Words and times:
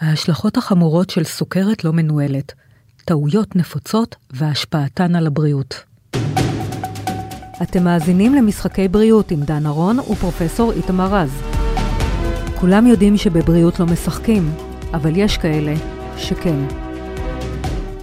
ההשלכות 0.00 0.56
החמורות 0.56 1.10
של 1.10 1.24
סוכרת 1.24 1.84
לא 1.84 1.92
מנוהלת, 1.92 2.52
טעויות 3.04 3.56
נפוצות 3.56 4.16
והשפעתן 4.30 5.14
על 5.14 5.26
הבריאות. 5.26 5.84
אתם 7.62 7.84
מאזינים 7.84 8.34
למשחקי 8.34 8.88
בריאות 8.88 9.30
עם 9.30 9.40
דן 9.40 9.66
ארון 9.66 9.98
ופרופסור 9.98 10.72
איתמר 10.72 11.14
רז. 11.14 11.42
כולם 12.60 12.86
יודעים 12.86 13.16
שבבריאות 13.16 13.80
לא 13.80 13.86
משחקים, 13.86 14.50
אבל 14.94 15.12
יש 15.16 15.38
כאלה 15.38 15.74
שכן. 16.16 16.58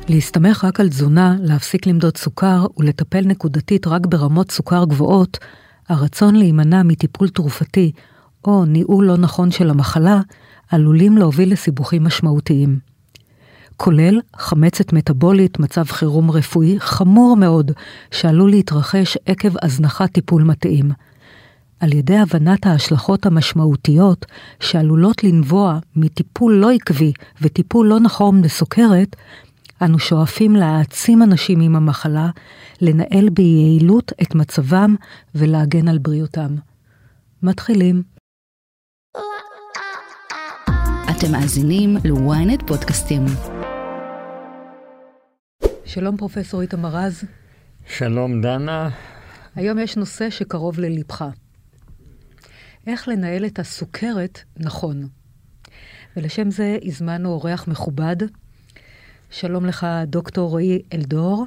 להסתמך 0.10 0.64
רק 0.64 0.80
על 0.80 0.90
תזונה, 0.90 1.36
להפסיק 1.42 1.88
למדוד 1.88 2.18
סוכר 2.18 2.66
ולטפל 2.78 3.22
נקודתית 3.22 3.88
רק 3.88 4.06
ברמות 4.06 4.52
סוכר 4.52 4.86
גבוהות, 4.86 5.38
הרצון 5.90 6.36
להימנע 6.36 6.84
מטיפול 6.84 7.30
תרופתי 7.30 7.92
או 8.46 8.66
ניהול 8.66 9.06
לא 9.06 9.18
נכון 9.18 9.52
של 9.52 9.70
המחלה, 9.70 10.22
עלולים 10.72 11.18
להוביל 11.18 11.52
לסיבוכים 11.52 12.04
משמעותיים. 12.04 12.80
כולל 13.78 14.20
חמצת 14.36 14.94
מטבולית, 14.94 15.60
מצב 15.60 15.84
חירום 15.86 16.32
רפואי 16.32 16.80
חמור 16.80 17.38
מאוד, 17.38 17.72
שעלול 18.12 18.50
להתרחש 18.50 19.18
עקב 19.26 19.50
הזנחת 19.62 20.12
טיפול 20.12 20.44
מתאים. 20.44 20.92
על 21.80 21.94
ידי 21.94 22.18
הבנת 22.18 22.66
ההשלכות 22.66 23.26
המשמעותיות 23.26 24.26
שעלולות 24.60 25.24
לנבוע 25.24 25.80
מטיפול 25.96 26.54
לא 26.54 26.72
עקבי 26.72 27.14
וטיפול 27.42 27.88
לא 27.88 28.00
נכון 28.00 28.42
לסוכרת, 28.42 29.16
אנו 29.82 30.00
שואפים 30.00 30.56
להעצים 30.56 31.24
אנשים 31.24 31.62
עם 31.62 31.76
המחלה, 31.76 32.30
לנהל 32.82 33.30
ביעילות 33.30 34.12
את 34.22 34.36
מצבם 34.36 34.96
ולהגן 35.36 35.88
על 35.88 35.98
בריאותם. 35.98 36.56
מתחילים. 37.44 38.15
אתם 41.12 41.32
מאזינים 41.32 41.98
ל-ynet 41.98 42.68
פודקאסטים. 42.68 43.26
שלום 45.86 46.18
פרופסור 46.18 46.62
איתמר 46.62 46.90
רז. 46.90 47.24
שלום 47.88 48.42
דנה. 48.42 48.90
היום 49.56 49.80
יש 49.80 49.98
נושא 49.98 50.30
שקרוב 50.30 50.80
ללבך. 50.80 51.26
איך 52.88 53.08
לנהל 53.08 53.46
את 53.46 53.60
הסוכרת 53.60 54.40
נכון. 54.58 55.08
ולשם 56.18 56.52
זה 56.52 56.78
הזמנו 56.84 57.30
אורח 57.30 57.68
מכובד. 57.68 58.16
שלום 59.30 59.66
לך, 59.66 59.88
דוקטור 60.08 60.50
רועי 60.50 60.82
אלדור, 60.94 61.46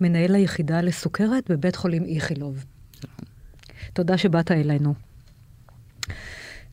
מנהל 0.00 0.34
היחידה 0.34 0.80
לסוכרת 0.80 1.50
בבית 1.50 1.76
חולים 1.76 2.04
איכילוב. 2.04 2.64
תודה 3.92 4.18
שבאת 4.18 4.50
אלינו. 4.50 4.94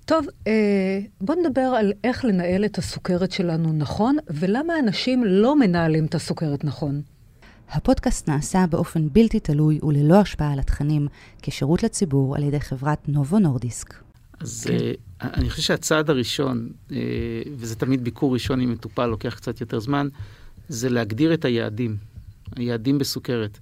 טוב, 0.06 0.26
אה, 0.48 1.00
בוא 1.22 1.36
נדבר 1.36 1.62
על 1.62 1.94
איך 2.04 2.26
לנהל 2.26 2.66
את 2.66 2.78
הסוכרת 2.78 3.32
שלנו 3.32 3.74
נכון, 3.74 4.18
ולמה 4.30 4.80
אנשים 4.80 5.24
לא 5.24 5.60
מנהלים 5.60 6.06
את 6.06 6.16
הסוכרת 6.16 6.64
נכון. 6.64 7.02
הפודקאסט 7.70 8.30
נעשה 8.30 8.66
באופן 8.70 9.10
בלתי 9.10 9.40
תלוי 9.40 9.80
וללא 9.84 10.16
השפעה 10.16 10.54
על 10.54 10.60
התכנים, 10.60 11.08
כשירות 11.42 11.84
לציבור 11.84 12.36
על 12.36 12.44
ידי 12.44 12.60
חברת 12.60 13.10
נובו 13.10 13.40
נורדיסק. 13.40 13.94
אז 14.40 14.66
כן. 14.68 14.78
uh, 14.78 15.34
אני 15.34 15.50
חושב 15.50 15.62
שהצעד 15.62 16.10
הראשון, 16.10 16.70
uh, 16.90 16.94
וזה 17.56 17.76
תמיד 17.76 18.04
ביקור 18.04 18.34
ראשון 18.34 18.60
עם 18.60 18.72
מטופל, 18.72 19.06
לוקח 19.06 19.36
קצת 19.36 19.62
יותר 19.62 19.80
זמן, 19.80 20.08
זה 20.70 20.90
להגדיר 20.90 21.34
את 21.34 21.46
היעדים, 21.46 21.98
היעדים 22.56 22.98
בסוכרת. 22.98 23.58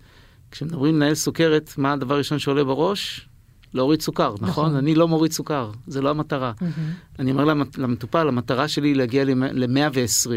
כשמדברים 0.52 0.95
לנהל 0.95 1.16
סוכרת, 1.16 1.73
מה 1.78 1.94
הדבר 1.94 2.16
הראשון 2.16 2.39
שעולה 2.39 2.64
בראש? 2.64 3.28
להוריד 3.74 4.02
סוכר, 4.02 4.34
נכון? 4.34 4.50
נכון? 4.50 4.76
אני 4.76 4.96
לא 4.96 5.08
מוריד 5.08 5.32
סוכר, 5.32 5.72
זה 5.88 6.02
לא 6.02 6.10
המטרה. 6.10 6.54
Mm-hmm. 6.60 7.20
אני 7.20 7.32
אומר 7.32 7.44
למטופל, 7.78 8.28
המטרה 8.28 8.68
שלי 8.68 8.88
היא 8.88 8.96
להגיע 8.96 9.24
ל-120, 9.26 10.30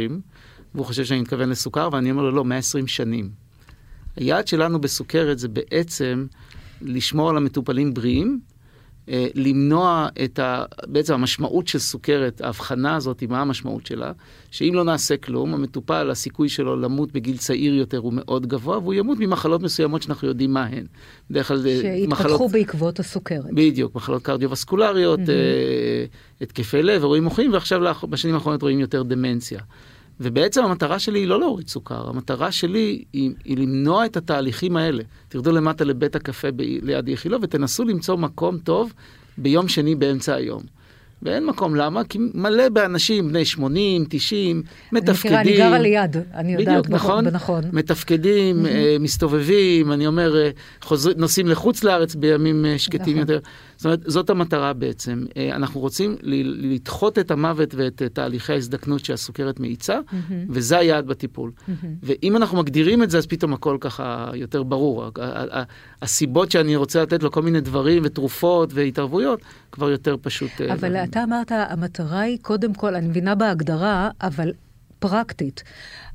והוא 0.75 0.87
חושב 0.87 1.05
שאני 1.05 1.21
מתכוון 1.21 1.49
לסוכר, 1.49 1.89
ואני 1.93 2.11
אומר 2.11 2.23
לו, 2.23 2.31
לא, 2.31 2.45
120 2.45 2.87
שנים. 2.87 3.31
היעד 4.17 4.49
שלנו 4.49 4.81
בסוכרת 4.81 5.39
זה 5.39 5.49
בעצם 5.49 6.27
לשמור 6.83 7.31
על 7.31 7.37
המטופלים 7.37 7.95
בריאים, 7.95 8.41
למנוע 9.35 10.09
את 10.25 10.39
ה... 10.39 10.65
בעצם 10.87 11.15
המשמעות 11.15 11.69
של 11.69 11.79
סוכרת, 11.79 12.41
ההבחנה 12.41 12.97
הזאת, 12.97 13.23
מה 13.23 13.41
המשמעות 13.41 13.87
שלה, 13.87 14.13
שאם 14.51 14.75
לא 14.75 14.85
נעשה 14.85 15.17
כלום, 15.17 15.55
המטופל, 15.55 16.11
הסיכוי 16.11 16.49
שלו 16.49 16.77
למות 16.77 17.13
בגיל 17.13 17.37
צעיר 17.37 17.75
יותר 17.75 17.99
הוא 17.99 18.13
מאוד 18.17 18.47
גבוה, 18.47 18.79
והוא 18.79 18.95
ימות 18.95 19.19
ממחלות 19.21 19.63
מסוימות 19.63 20.03
שאנחנו 20.03 20.29
יודעים 20.29 20.53
מה 20.53 20.65
הן. 20.65 20.87
בדרך 21.31 21.49
כלל... 21.49 21.67
אה, 21.67 21.81
שהתפתחו 21.83 22.11
מחלות... 22.11 22.51
בעקבות 22.51 23.01
הסוכרת. 23.01 23.55
בדיוק, 23.55 23.95
מחלות 23.95 24.23
קרדיו-וסקולריות, 24.23 25.21
mm-hmm. 25.21 26.43
התקפי 26.43 26.83
לב, 26.83 27.01
אירועים 27.01 27.25
מוחיים, 27.25 27.53
ועכשיו 27.53 27.81
בשנים 28.09 28.35
האחרונות 28.35 28.63
רואים 28.63 28.81
יותר 28.81 29.03
דמנציה. 29.03 29.61
ובעצם 30.21 30.65
המטרה 30.65 30.99
שלי 30.99 31.19
היא 31.19 31.29
לא 31.29 31.41
להוריד 31.41 31.69
סוכר, 31.69 32.09
המטרה 32.09 32.53
שלי 32.53 33.05
היא, 33.13 33.31
היא 33.45 33.59
למנוע 33.59 34.07
את 34.07 34.17
התהליכים 34.17 34.77
האלה. 34.77 35.03
תרדו 35.29 35.53
למטה 35.53 35.85
לבית 35.85 36.17
הקפה 36.17 36.51
ב, 36.51 36.61
ליד 36.61 37.09
איכילוב 37.09 37.43
ותנסו 37.43 37.85
למצוא 37.85 38.17
מקום 38.17 38.59
טוב 38.59 38.93
ביום 39.39 39.69
שני 39.69 39.95
באמצע 39.95 40.35
היום. 40.35 40.63
ואין 41.23 41.47
מקום, 41.47 41.75
למה? 41.75 42.05
כי 42.05 42.19
מלא 42.35 42.69
באנשים, 42.69 43.29
בני 43.29 43.45
80, 43.45 44.05
90, 44.09 44.63
מתפקדים. 44.93 45.35
אני 45.35 45.41
מכירה, 45.41 45.41
אני 45.41 45.57
גרה 45.57 45.79
ליד, 45.79 46.17
אני 46.35 46.53
יודעת, 46.53 46.69
בדיוק, 46.69 46.89
נכון? 46.89 47.25
בנכון. 47.25 47.65
מתפקדים, 47.73 48.67
mm-hmm. 48.67 48.69
מסתובבים, 49.01 49.93
אני 49.93 50.07
אומר, 50.07 50.35
uh, 50.35 50.85
חוזר, 50.87 51.11
נוסעים 51.17 51.49
לחוץ 51.49 51.85
לארץ 51.85 52.15
בימים 52.15 52.65
uh, 52.65 52.79
שקטים 52.79 53.01
נכון. 53.01 53.19
יותר. 53.19 53.39
זאת 53.77 53.85
אומרת, 53.85 54.01
זאת 54.07 54.31
המטרה 54.31 54.73
בעצם. 54.73 55.25
אנחנו 55.53 55.81
רוצים 55.81 56.17
לדחות 56.23 57.19
את 57.19 57.31
המוות 57.31 57.75
ואת 57.75 58.03
תהליכי 58.13 58.53
ההזדקנות 58.53 59.05
שהסוכרת 59.05 59.61
מאיצה, 59.61 59.99
mm-hmm. 59.99 60.33
וזה 60.49 60.79
היעד 60.79 61.07
בטיפול. 61.07 61.51
Mm-hmm. 61.57 61.73
ואם 62.03 62.37
אנחנו 62.37 62.59
מגדירים 62.59 63.03
את 63.03 63.11
זה, 63.11 63.19
אז 63.19 63.27
פתאום 63.27 63.53
הכל 63.53 63.77
ככה 63.81 64.31
יותר 64.35 64.63
ברור. 64.63 65.05
הסיבות 66.03 66.51
שאני 66.51 66.77
רוצה 66.77 67.03
לתת 67.03 67.23
לו 67.23 67.31
כל 67.31 67.43
מיני 67.43 67.61
דברים 67.61 68.03
ותרופות 68.07 68.71
והתערבויות, 68.75 69.41
כבר 69.73 69.91
יותר 69.91 70.17
פשוט... 70.23 70.51
אבל 70.73 71.04
אתה 71.05 71.23
אמרת, 71.23 71.53
המטרה 71.53 72.21
היא 72.21 72.39
קודם 72.43 72.75
כל, 72.75 72.95
אני 72.95 73.09
מבינה 73.09 73.35
בהגדרה, 73.35 74.11
אבל 74.21 74.53
פרקטית. 75.09 75.63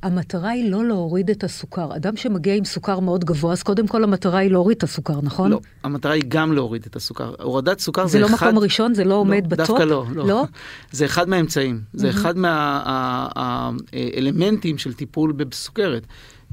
המטרה 0.02 0.50
היא 0.50 0.70
לא 0.70 0.84
להוריד 0.84 1.30
את 1.30 1.44
הסוכר. 1.44 1.96
אדם 1.96 2.16
שמגיע 2.16 2.54
עם 2.54 2.64
סוכר 2.64 3.00
מאוד 3.00 3.24
גבוה, 3.24 3.52
אז 3.52 3.62
קודם 3.62 3.86
כל 3.86 4.04
המטרה 4.04 4.38
היא 4.38 4.50
להוריד 4.50 4.76
את 4.76 4.82
הסוכר, 4.82 5.20
נכון? 5.22 5.50
לא, 5.50 5.60
המטרה 5.84 6.12
היא 6.12 6.22
גם 6.28 6.52
להוריד 6.52 6.84
את 6.86 6.96
הסוכר. 6.96 7.34
הורדת 7.42 7.80
סוכר 7.80 8.06
זה, 8.06 8.12
זה 8.12 8.18
לא 8.18 8.26
אחד... 8.26 8.36
זה 8.36 8.44
לא 8.44 8.50
מקום 8.50 8.62
ראשון? 8.62 8.94
זה 8.94 9.04
לא, 9.04 9.10
לא 9.10 9.14
עומד 9.14 9.44
בטופ? 9.48 9.66
דווקא 9.66 9.82
לא, 9.82 10.04
לא. 10.14 10.26
לא? 10.26 10.44
זה 10.92 11.04
אחד 11.04 11.28
מהאמצעים. 11.28 11.80
זה 11.92 12.08
mm-hmm. 12.08 12.10
אחד 12.10 12.34
מהאלמנטים 13.92 14.78
של 14.78 14.94
טיפול 14.94 15.32
בסוכרת. 15.32 16.06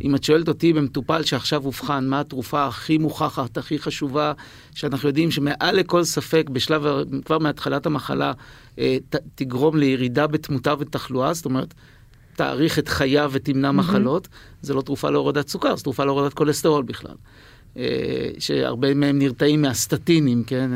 אם 0.03 0.15
את 0.15 0.23
שואלת 0.23 0.47
אותי 0.47 0.73
במטופל 0.73 1.23
שעכשיו 1.23 1.65
אובחן, 1.65 2.07
מה 2.07 2.19
התרופה 2.19 2.65
הכי 2.65 2.97
מוכחת, 2.97 3.57
הכי 3.57 3.79
חשובה, 3.79 4.33
שאנחנו 4.75 5.07
יודעים 5.09 5.31
שמעל 5.31 5.75
לכל 5.75 6.03
ספק, 6.03 6.49
בשלב, 6.49 6.85
כבר 7.25 7.39
מהתחלת 7.39 7.85
המחלה, 7.85 8.33
אה, 8.79 8.97
ת, 9.09 9.15
תגרום 9.35 9.77
לירידה 9.77 10.27
בתמותה 10.27 10.73
ותחלואה, 10.79 11.33
זאת 11.33 11.45
אומרת, 11.45 11.73
תאריך 12.37 12.79
את 12.79 12.87
חייו 12.87 13.29
ותמנע. 13.33 13.71
מחלות, 13.71 14.27
זה 14.61 14.73
לא 14.73 14.81
תרופה 14.81 15.09
להורדת 15.09 15.47
סוכר, 15.47 15.75
זו 15.75 15.83
תרופה 15.83 16.05
להורדת 16.05 16.33
כולסטרול 16.33 16.83
בכלל. 16.83 17.15
אה, 17.77 18.29
שהרבה 18.39 18.93
מהם 18.93 19.19
נרתעים 19.19 19.61
מהסטטינים, 19.61 20.43
כן? 20.43 20.71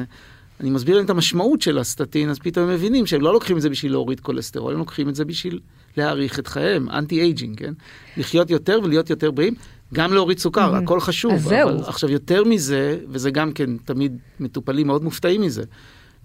אני 0.59 0.69
מסביר 0.69 0.95
להם 0.95 1.05
את 1.05 1.09
המשמעות 1.09 1.61
של 1.61 1.77
הסטטין, 1.77 2.29
אז 2.29 2.39
פתאום 2.39 2.67
הם 2.67 2.73
מבינים 2.73 3.05
שהם 3.05 3.21
לא 3.21 3.33
לוקחים 3.33 3.57
את 3.57 3.61
זה 3.61 3.69
בשביל 3.69 3.91
להוריד 3.91 4.19
כולסטרול, 4.19 4.73
הם 4.73 4.79
לוקחים 4.79 5.09
את 5.09 5.15
זה 5.15 5.25
בשביל 5.25 5.59
להאריך 5.97 6.39
את 6.39 6.47
חייהם, 6.47 6.89
anti-aging, 6.89 7.59
כן? 7.59 7.73
לחיות 8.17 8.49
יותר 8.49 8.79
ולהיות 8.83 9.09
יותר 9.09 9.31
בריאים, 9.31 9.53
גם 9.93 10.13
להוריד 10.13 10.39
סוכר, 10.39 10.73
mm-hmm. 10.73 10.83
הכל 10.83 10.99
חשוב. 10.99 11.33
אז 11.33 11.43
זהו. 11.43 11.69
עכשיו, 11.85 12.09
יותר 12.09 12.43
מזה, 12.43 12.99
וזה 13.07 13.31
גם 13.31 13.51
כן, 13.51 13.77
תמיד 13.77 14.17
מטופלים 14.39 14.87
מאוד 14.87 15.03
מופתעים 15.03 15.41
מזה, 15.41 15.63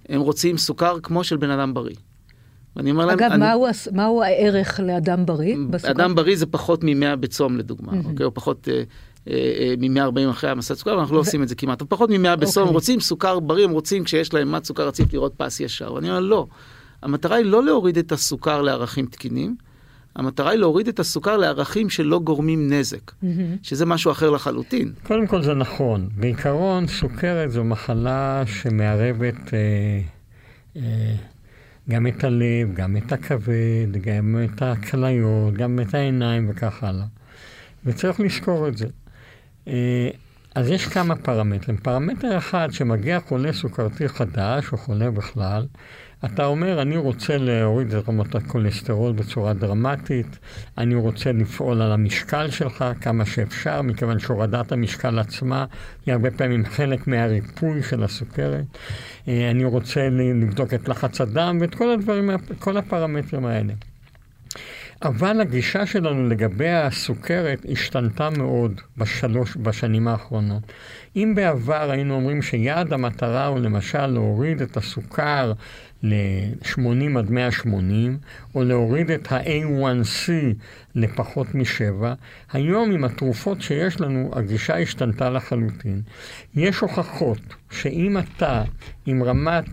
הם 0.08 0.20
רוצים 0.20 0.58
סוכר 0.58 1.00
כמו 1.02 1.24
של 1.24 1.36
בן 1.36 1.50
אדם 1.50 1.74
בריא. 1.74 1.96
ואני 2.76 2.90
אומר 2.90 3.06
להם... 3.06 3.18
אגב, 3.18 3.30
אני... 3.32 3.40
מהו, 3.40 3.66
מהו 3.92 4.22
הערך 4.22 4.80
לאדם 4.80 5.26
בריא 5.26 5.56
בסוכר? 5.70 5.90
אדם 5.90 6.14
בריא 6.14 6.36
זה 6.36 6.46
פחות 6.46 6.84
מ-100 6.84 7.16
בצום, 7.16 7.56
לדוגמה, 7.56 7.92
mm-hmm. 7.92 8.10
אוקיי? 8.10 8.26
או 8.26 8.34
פחות... 8.34 8.68
אה, 8.72 8.82
אה, 9.30 9.34
אה, 9.60 9.74
מ-140 9.78 10.30
אחרי 10.30 10.50
המסת 10.50 10.74
סוכר, 10.74 11.00
אנחנו 11.00 11.14
לא 11.14 11.20
עושים 11.20 11.42
את 11.42 11.48
זה 11.48 11.54
כמעט, 11.54 11.82
פחות 11.82 12.10
מ-100 12.10 12.36
בסוף, 12.36 12.56
הם 12.56 12.62
אוקיי. 12.62 12.74
רוצים 12.74 13.00
סוכר 13.00 13.40
בריא, 13.40 13.64
הם 13.64 13.70
רוצים 13.70 14.04
כשיש 14.04 14.34
להם 14.34 14.52
מד 14.52 14.64
סוכר 14.64 14.88
רציף 14.88 15.12
לראות 15.12 15.34
פס 15.36 15.60
ישר, 15.60 15.92
ואני 15.92 16.08
אומר 16.08 16.20
לא, 16.20 16.46
המטרה 17.02 17.36
היא 17.36 17.46
לא 17.46 17.64
להוריד 17.64 17.98
את 17.98 18.12
הסוכר 18.12 18.62
לערכים 18.62 19.06
תקינים, 19.06 19.56
המטרה 20.16 20.50
היא 20.50 20.58
להוריד 20.58 20.88
את 20.88 20.98
הסוכר 20.98 21.36
לערכים 21.36 21.90
שלא 21.90 22.18
גורמים 22.18 22.72
נזק, 22.72 23.10
mm-hmm. 23.10 23.26
שזה 23.62 23.86
משהו 23.86 24.12
אחר 24.12 24.30
לחלוטין. 24.30 24.92
קודם 25.02 25.26
כל 25.26 25.42
זה 25.42 25.54
נכון. 25.54 26.08
בעיקרון, 26.16 26.86
סוכרת 26.86 27.50
זו 27.50 27.64
מחלה 27.64 28.42
שמערבת 28.46 29.54
אה, 29.54 30.00
אה, 30.76 31.14
גם 31.90 32.06
את 32.06 32.24
הלב, 32.24 32.74
גם 32.74 32.96
את 32.96 33.12
הכבד, 33.12 33.86
גם 34.00 34.38
את 34.44 34.62
הכליות, 34.62 35.54
גם 35.54 35.78
את 35.82 35.94
העיניים 35.94 36.50
וכך 36.50 36.84
הלאה. 36.84 37.06
וצריך 37.84 38.20
לזכור 38.20 38.68
את 38.68 38.76
זה. 38.78 38.86
Uh, 39.66 39.70
אז 40.54 40.70
יש 40.70 40.86
כמה 40.86 41.16
פרמטרים. 41.16 41.76
פרמטר 41.76 42.38
אחד, 42.38 42.68
שמגיע 42.70 43.20
חולה 43.20 43.52
סוכרתי 43.52 44.08
חדש, 44.08 44.72
או 44.72 44.78
חולה 44.78 45.10
בכלל, 45.10 45.66
אתה 46.24 46.46
אומר, 46.46 46.82
אני 46.82 46.96
רוצה 46.96 47.38
להוריד 47.38 47.94
את 47.94 48.08
רמת 48.08 48.34
הכולסטרול 48.34 49.12
בצורה 49.12 49.52
דרמטית, 49.52 50.38
אני 50.78 50.94
רוצה 50.94 51.32
לפעול 51.32 51.82
על 51.82 51.92
המשקל 51.92 52.50
שלך 52.50 52.84
כמה 53.00 53.26
שאפשר, 53.26 53.82
מכיוון 53.82 54.18
שהורדת 54.18 54.72
המשקל 54.72 55.18
עצמה 55.18 55.64
היא 56.06 56.12
הרבה 56.12 56.30
פעמים 56.30 56.64
חלק 56.64 57.06
מהריפוי 57.06 57.82
של 57.82 58.04
הסוכרת. 58.04 58.64
אה, 59.28 59.50
אני 59.50 59.64
רוצה 59.64 60.08
לבדוק 60.10 60.74
את 60.74 60.88
לחץ 60.88 61.20
הדם 61.20 61.58
ואת 61.60 61.74
כל 61.74 61.90
הדברים, 61.90 62.30
כל 62.58 62.76
הפרמטרים 62.76 63.46
האלה. 63.46 63.72
אבל 65.02 65.40
הגישה 65.40 65.86
שלנו 65.86 66.28
לגבי 66.28 66.68
הסוכרת 66.68 67.66
השתנתה 67.72 68.30
מאוד 68.30 68.80
בשלוש, 68.96 69.56
בשנים 69.56 70.08
האחרונות. 70.08 70.72
אם 71.16 71.32
בעבר 71.36 71.90
היינו 71.90 72.14
אומרים 72.14 72.42
שיעד 72.42 72.92
המטרה 72.92 73.46
הוא 73.46 73.58
למשל 73.58 74.06
להוריד 74.06 74.62
את 74.62 74.76
הסוכר 74.76 75.52
ל-80 76.06 77.18
עד 77.18 77.30
180, 77.30 78.18
או 78.54 78.64
להוריד 78.64 79.10
את 79.10 79.32
ה-A1C 79.32 80.30
לפחות 80.94 81.54
משבע. 81.54 82.14
היום 82.52 82.90
עם 82.90 83.04
התרופות 83.04 83.60
שיש 83.60 84.00
לנו, 84.00 84.30
הגישה 84.32 84.78
השתנתה 84.78 85.30
לחלוטין. 85.30 86.02
יש 86.54 86.78
הוכחות 86.78 87.38
שאם 87.70 88.18
אתה 88.18 88.62
עם 89.06 89.22
רמת 89.22 89.68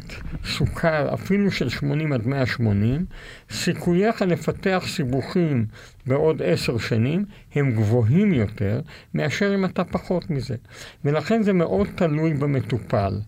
סוכר 0.46 1.14
אפילו 1.14 1.52
של 1.52 1.70
80 1.70 2.14
עד 2.14 2.28
180, 2.28 3.06
סיכוייך 3.52 4.22
לפתח 4.22 4.84
סיבוכים 4.88 5.66
בעוד 6.06 6.42
עשר 6.42 6.78
שנים 6.78 7.26
הם 7.56 7.72
גבוהים 7.72 8.34
יותר 8.34 8.82
מאשר 9.14 9.56
אם 9.56 9.66
אתה 9.66 9.84
פחות 9.84 10.30
מזה. 10.30 10.56
ולכן 11.06 11.44
זה 11.44 11.54
מאוד 11.54 11.88
תלוי 11.96 12.34
במטופל. 12.34 13.20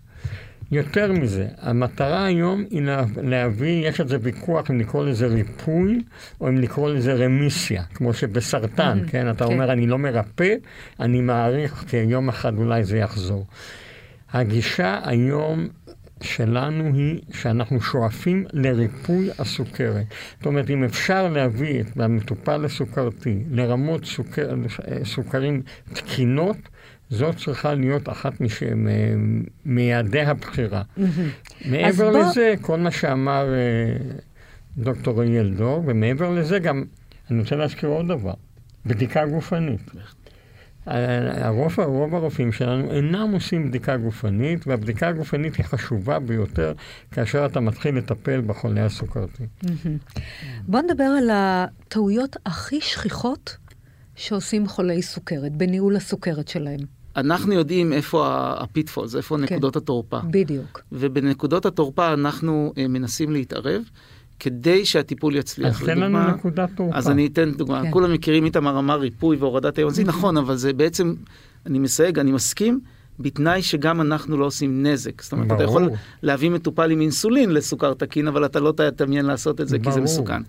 יותר 0.71 1.11
מזה, 1.11 1.47
המטרה 1.57 2.25
היום 2.25 2.63
היא 2.69 2.81
להביא, 3.23 3.87
יש 3.87 3.99
על 3.99 4.07
זה 4.07 4.17
ויכוח 4.21 4.71
אם 4.71 4.79
לקרוא 4.79 5.05
לזה 5.05 5.27
ריפוי 5.27 6.01
או 6.41 6.47
אם 6.49 6.57
לקרוא 6.57 6.89
לזה 6.89 7.13
רמיסיה, 7.13 7.83
כמו 7.93 8.13
שבסרטן, 8.13 8.99
mm-hmm. 9.03 9.11
כן? 9.11 9.29
אתה 9.29 9.45
כן. 9.45 9.53
אומר, 9.53 9.71
אני 9.71 9.87
לא 9.87 9.97
מרפא, 9.97 10.55
אני 10.99 11.21
מעריך 11.21 11.85
כי 11.87 11.97
יום 11.97 12.29
אחד 12.29 12.57
אולי 12.57 12.83
זה 12.83 12.97
יחזור. 12.97 13.45
הגישה 14.33 14.99
היום 15.03 15.67
שלנו 16.21 16.93
היא 16.93 17.21
שאנחנו 17.33 17.81
שואפים 17.81 18.45
לריפוי 18.53 19.29
הסוכרת. 19.39 20.05
זאת 20.37 20.45
אומרת, 20.45 20.69
אם 20.69 20.83
אפשר 20.83 21.27
להביא 21.27 21.81
את 21.81 21.99
המטופל 21.99 22.65
הסוכרתי 22.65 23.43
לרמות 23.51 24.05
סוכר, 24.05 24.55
סוכרים 25.03 25.61
תקינות, 25.93 26.57
זאת 27.09 27.37
צריכה 27.37 27.73
להיות 27.73 28.09
אחת. 28.09 28.33
מיעדי 29.65 30.21
הבחירה. 30.21 30.81
מעבר 31.65 32.09
לזה. 32.11 32.53
כל 32.61 32.79
מה 32.79 32.91
שאמר 32.91 33.53
אה, 33.53 34.15
דוקטור 34.77 35.21
אריאל 35.21 35.49
דור, 35.49 35.83
ומעבר 35.85 36.31
לזה 36.31 36.59
גם, 36.59 36.83
אני 37.31 37.39
רוצה 37.39 37.55
להזכיר 37.55 37.89
עוד 37.89 38.07
דבר, 38.07 38.33
בדיקה 38.85 39.25
גופנית. 39.25 39.91
הרוב, 40.85 41.79
רוב 41.79 42.15
הרופאים 42.15 42.51
שלנו 42.51 42.91
אינם 42.91 43.31
עושים 43.33 43.69
בדיקה 43.69 43.97
גופנית, 43.97 44.67
והבדיקה 44.67 45.07
הגופנית 45.07 45.55
היא 45.55 45.65
חשובה 45.65 46.19
ביותר 46.19 46.73
כאשר 47.11 47.45
אתה 47.45 47.59
מתחיל 47.59 47.97
לטפל 47.97 48.41
בחולה 48.41 48.85
הסוכרתי. 48.85 49.43
בוא 50.67 50.81
נדבר 50.81 51.03
על 51.03 51.29
הטעויות 51.33 52.37
הכי 52.45 52.81
שכיחות 52.81 53.57
שעושים 54.15 54.67
חולי 54.67 55.01
סוכרת, 55.01 55.51
בניהול 55.51 55.95
הסוכרת 55.95 56.47
שלהם. 56.47 56.79
אנחנו 57.17 57.53
יודעים 57.53 57.93
איפה 57.93 58.53
ה 58.57 58.63
pitfalls, 58.63 59.15
איפה 59.15 59.37
כן. 59.37 59.43
נקודות 59.43 59.75
התורפה. 59.75 60.19
בדיוק. 60.31 60.81
ובנקודות 60.91 61.65
התורפה 61.65 62.13
אנחנו 62.13 62.73
uh, 62.75 62.87
מנסים 62.87 63.31
להתערב. 63.31 63.81
כדי 64.39 64.85
שהטיפול 64.85 65.35
יצליח. 65.35 65.81
אז 65.81 65.85
תן 65.87 65.99
לנו 65.99 66.27
נקודת 66.27 66.69
תורפה. 66.75 66.97
אז 66.97 67.09
אני 67.09 67.27
אתן 67.27 67.51
דוגמה. 67.51 67.83
כן. 67.83 67.91
כולם 67.91 68.13
מכירים 68.13 68.45
את 68.45 68.79
המאמר 68.79 68.99
ריפוי 68.99 69.37
והורדת 69.37 69.77
A1C, 69.77 70.03
נכון, 70.03 70.37
אבל 70.37 70.55
זה 70.55 70.73
בעצם, 70.73 71.13
אני 71.65 71.79
מסייג, 71.79 72.19
אני 72.19 72.31
מסכים, 72.31 72.79
בתנאי 73.19 73.61
שגם 73.61 74.01
אנחנו 74.01 74.37
לא 74.37 74.45
עושים 74.45 74.85
נזק. 74.85 75.21
זאת 75.21 75.31
אומרת, 75.31 75.47
ברור. 75.47 75.61
אתה 75.61 75.63
יכול 75.63 75.89
להביא 76.23 76.49
מטופל 76.49 76.91
עם 76.91 77.01
אינסולין 77.01 77.51
לסוכר 77.53 77.93
תקין, 77.93 78.27
אבל 78.27 78.45
אתה 78.45 78.59
לא 78.59 78.71
תדמיין 78.71 79.25
לעשות 79.25 79.61
את 79.61 79.67
זה, 79.67 79.77
ברור. 79.77 79.91
כי 79.91 79.95
זה 79.95 80.01
מסוכן. 80.01 80.41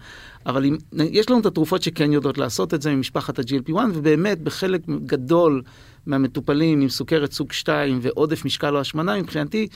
אבל 0.46 0.64
אם, 0.64 0.76
יש 0.92 1.30
לנו 1.30 1.40
את 1.40 1.46
התרופות 1.46 1.82
שכן 1.82 2.12
יודעות 2.12 2.38
לעשות 2.38 2.74
את 2.74 2.82
זה 2.82 2.94
ממשפחת 2.94 3.38
ה-GLP-1, 3.38 3.76
ובאמת 3.94 4.40
בחלק 4.40 4.80
גדול 5.06 5.62
מהמטופלים 6.06 6.80
עם 6.80 6.88
סוכרת 6.88 7.32
סוג 7.32 7.52
2 7.52 7.98
ועודף 8.02 8.44
משקל 8.44 8.74
או 8.74 8.80
השמנה, 8.80 9.18
מבחינתי, 9.18 9.68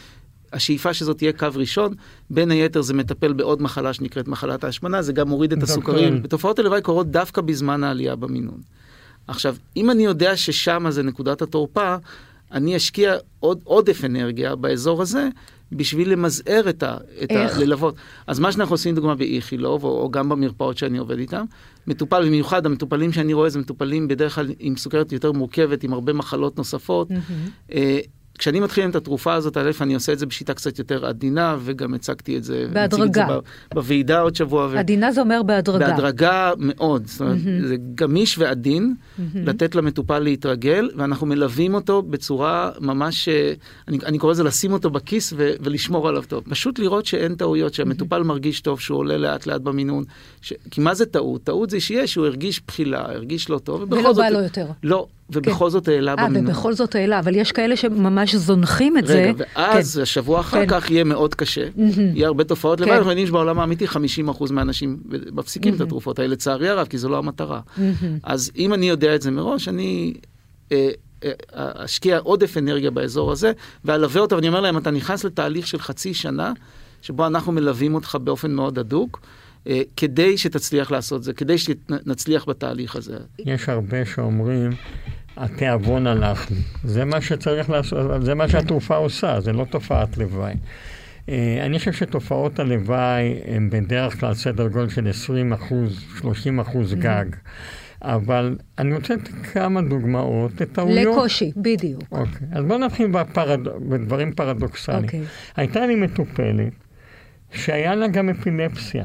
השאיפה 0.53 0.95
שזאת 0.95 1.19
תהיה 1.19 1.33
קו 1.33 1.47
ראשון, 1.55 1.95
בין 2.31 2.51
היתר 2.51 2.83
זה 2.83 2.95
מטפל 2.95 3.33
בעוד 3.33 3.63
מחלה 3.63 3.93
שנקראת 3.93 4.29
מחלת 4.29 4.65
ההשמנה, 4.65 5.03
זה 5.03 5.13
גם 5.13 5.29
מוריד 5.29 5.53
את 5.53 5.63
הסוכרים. 5.63 6.21
ותופעות 6.25 6.59
הלוואי 6.59 6.83
קורות 6.83 7.11
דווקא 7.11 7.41
בזמן 7.43 7.85
העלייה 7.85 8.17
במינון. 8.17 8.61
עכשיו, 9.27 9.57
אם 9.77 9.91
אני 9.91 10.05
יודע 10.05 10.37
ששם 10.37 10.85
זה 10.89 11.03
נקודת 11.03 11.43
התורפה, 11.43 11.97
אני 12.53 12.77
אשקיע 12.77 13.15
עוד 13.41 13.61
עודף 13.65 14.05
אנרגיה 14.05 14.57
באזור 14.57 15.03
הזה, 15.03 15.29
בשביל 15.73 16.13
למזער 16.13 16.69
את 16.69 16.83
ה... 16.83 16.97
את 17.23 17.31
איך? 17.31 17.57
הללוות. 17.57 17.95
אז 18.27 18.39
מה 18.39 18.53
שאנחנו 18.53 18.75
עושים, 18.75 18.95
דוגמה 18.95 19.15
באיכילוב, 19.15 19.85
או, 19.85 20.03
או 20.03 20.11
גם 20.11 20.29
במרפאות 20.29 20.79
שאני 20.79 20.99
עובד 20.99 21.19
איתן, 21.19 21.45
מטופל, 21.87 22.27
במיוחד 22.27 22.67
המטופלים 22.67 23.13
שאני 23.13 23.33
רואה, 23.33 23.51
זה 23.51 23.59
מטופלים 23.59 24.09
בדרך 24.09 24.35
כלל 24.35 24.51
עם 24.59 24.77
סוכרת 24.77 25.13
יותר 25.13 25.33
מורכבת, 25.33 25.83
עם 25.85 25.93
הרבה 25.93 26.13
מחלות 26.13 26.59
נוספות. 26.59 27.09
Mm-hmm. 27.11 27.73
כשאני 28.41 28.61
מתחיל 28.61 28.85
עם 28.85 28.91
את 28.91 28.97
התרופה 28.97 29.35
הזאת, 29.35 29.57
א', 29.57 29.71
אני 29.81 29.95
עושה 29.95 30.13
את 30.13 30.19
זה 30.19 30.27
בשיטה 30.27 30.55
קצת 30.55 30.79
יותר 30.79 31.07
עדינה, 31.07 31.57
וגם 31.61 31.95
הצגתי 31.95 32.37
את 32.37 32.45
זה, 32.45 32.67
בהדרגה. 32.73 33.05
את 33.05 33.15
זה 33.15 33.23
בוועידה 33.75 34.21
עוד 34.21 34.37
שבוע. 34.37 34.69
ו... 34.71 34.79
עדינה 34.79 35.13
זה 35.13 35.21
אומר 35.21 35.43
בהדרגה. 35.43 35.87
בהדרגה 35.89 36.53
מאוד, 36.59 37.07
זאת 37.07 37.21
אומרת, 37.21 37.37
mm-hmm. 37.37 37.67
זה 37.67 37.77
גמיש 37.95 38.39
ועדין, 38.39 38.95
mm-hmm. 38.95 39.23
לתת 39.35 39.75
למטופל 39.75 40.19
להתרגל, 40.19 40.91
ואנחנו 40.97 41.27
מלווים 41.27 41.75
אותו 41.75 42.03
בצורה 42.03 42.71
ממש, 42.81 43.29
אה, 43.29 43.53
אני, 43.89 43.99
אני 44.07 44.19
קורא 44.19 44.33
לזה 44.33 44.43
לשים 44.43 44.73
אותו 44.73 44.91
בכיס 44.91 45.33
ו, 45.37 45.51
ולשמור 45.61 46.09
עליו 46.09 46.23
טוב. 46.29 46.45
פשוט 46.49 46.79
לראות 46.79 47.07
שאין 47.07 47.35
טעויות, 47.35 47.75
שהמטופל 47.75 48.21
mm-hmm. 48.21 48.25
מרגיש 48.25 48.61
טוב, 48.61 48.81
שהוא 48.81 48.99
עולה 48.99 49.17
לאט 49.17 49.47
לאט 49.47 49.61
במינון. 49.61 50.05
ש... 50.41 50.53
כי 50.71 50.81
מה 50.81 50.95
זה 50.95 51.07
טעות? 51.07 51.45
טעות 51.45 51.71
זה 51.71 51.81
שיש, 51.81 52.13
שהוא 52.13 52.27
הרגיש 52.27 52.61
בחילה, 52.67 53.01
הרגיש 53.01 53.51
לא 53.51 53.59
טוב, 53.59 53.83
ובכל 53.83 53.97
ולא 54.01 54.13
זאת... 54.13 54.19
ולא 54.19 54.31
בא 54.31 54.37
לו 54.37 54.43
יותר. 54.43 54.67
לא, 54.83 55.07
ובכל 55.33 55.65
כן. 55.65 55.71
זאת 55.71 55.89
העלה 55.89 56.17
במינון. 56.17 56.47
אה, 56.47 56.53
ובכל 56.53 56.73
זאת 56.73 56.95
העלה, 56.95 57.19
אבל 57.19 57.37
יש 57.37 57.53
כאלה 57.53 57.77
שממש 57.77 58.35
זונחים 58.35 58.99
את 58.99 59.05
רגע, 59.05 59.13
זה. 59.13 59.23
רגע, 59.23 59.45
ואז 59.57 59.97
כן. 59.97 60.03
השבוע 60.03 60.41
אחר 60.41 60.67
כן. 60.67 60.81
כך 60.81 60.91
יהיה 60.91 61.05
מאוד 61.05 61.35
קשה. 61.35 61.69
יהיה 62.15 62.27
הרבה 62.27 62.45
תופעות 62.45 62.79
כן. 62.79 62.85
לוואי, 62.85 62.97
אנחנו 62.97 63.11
יודעים 63.11 63.27
שבעולם 63.27 63.59
האמיתי 63.59 63.87
50% 63.87 64.53
מהאנשים 64.53 65.01
מפסיקים 65.33 65.75
את 65.75 65.81
התרופות 65.81 66.19
האלה, 66.19 66.33
לצערי 66.33 66.69
הרב, 66.69 66.87
כי 66.87 66.99
זו 66.99 67.09
לא 67.09 67.19
המטרה. 67.19 67.61
אז 68.23 68.51
אם 68.57 68.75
אני 68.75 68.89
יודע 68.89 69.15
את 69.15 69.23
זה 69.23 69.31
מראש, 69.31 69.69
אני... 69.69 70.15
אה, 70.73 70.91
אה, 71.25 71.31
אשקיע 71.85 72.19
עודף 72.19 72.57
אנרגיה 72.57 72.91
באזור 72.91 73.33
הזה, 73.33 73.53
ואלווה 73.85 74.21
אותו, 74.21 74.37
ואני 74.37 74.49
אומר 74.49 74.61
להם, 74.61 74.79
אתה 74.79 74.91
נכנס 74.91 75.25
לתהליך 75.25 75.67
של 75.67 75.79
חצי 75.79 76.15
שנה, 76.15 76.53
שבו 77.03 77.27
אנחנו 77.27 77.53
מלווים 77.53 77.95
אותך 77.95 78.19
באופן 78.25 78.51
מאוד 78.51 78.79
הדוק, 78.79 79.21
אה, 79.67 79.83
כדי 79.97 80.39
שתצליח 80.39 80.91
לעשות 80.91 81.23
זה, 81.23 81.33
כדי 81.33 81.59
שנצליח 81.59 82.49
בתהליך 82.49 82.97
הזה. 82.97 83.17
יש 83.39 83.69
הרבה 83.69 84.05
שאומרים, 84.05 84.71
התיאבון 85.37 86.07
הלך 86.07 86.51
לי. 86.51 86.57
זה 86.85 87.05
מה 87.05 87.21
שצריך 87.21 87.71
לעשות, 87.71 88.25
זה 88.25 88.35
מה 88.35 88.49
שהתרופה 88.49 88.97
עושה, 88.97 89.41
זה 89.41 89.53
לא 89.53 89.65
תופעת 89.71 90.19
לוואי. 90.19 90.55
אה, 91.29 91.59
אני 91.67 91.79
חושב 91.79 91.93
שתופעות 91.93 92.59
הלוואי 92.59 93.41
הן 93.45 93.71
בדרך 93.71 94.21
כלל 94.21 94.35
סדר 94.35 94.69
גודל 94.69 94.89
של 94.89 95.09
20 95.09 95.53
אחוז, 95.53 96.05
30 96.21 96.61
אחוז. 96.61 96.95
גג. 96.95 97.25
אבל 98.03 98.57
אני 98.79 98.95
רוצה 98.95 99.15
לתת 99.15 99.29
כמה 99.53 99.83
דוגמאות 99.83 100.61
לטעויות. 100.61 101.17
לקושי, 101.17 101.53
בדיוק. 101.57 102.03
אוקיי, 102.13 102.47
אז 102.53 102.65
בואו 102.65 102.79
נתחיל 102.79 103.07
בפרד... 103.07 103.61
בדברים 103.89 104.33
פרדוקסליים. 104.33 105.05
אוקיי. 105.05 105.21
הייתה 105.57 105.87
לי 105.87 105.95
מטופלת 105.95 106.73
שהיה 107.53 107.95
לה 107.95 108.09
גם 108.09 108.29
אפילפסיה. 108.29 109.05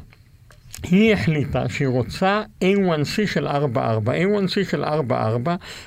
היא 0.90 1.14
החליטה 1.14 1.70
שהיא 1.70 1.88
רוצה 1.88 2.44
A1C 2.64 3.28
של 3.28 3.48
4.4. 3.48 3.78
A1C 4.06 4.70
של 4.70 4.84
4.4 4.84 5.14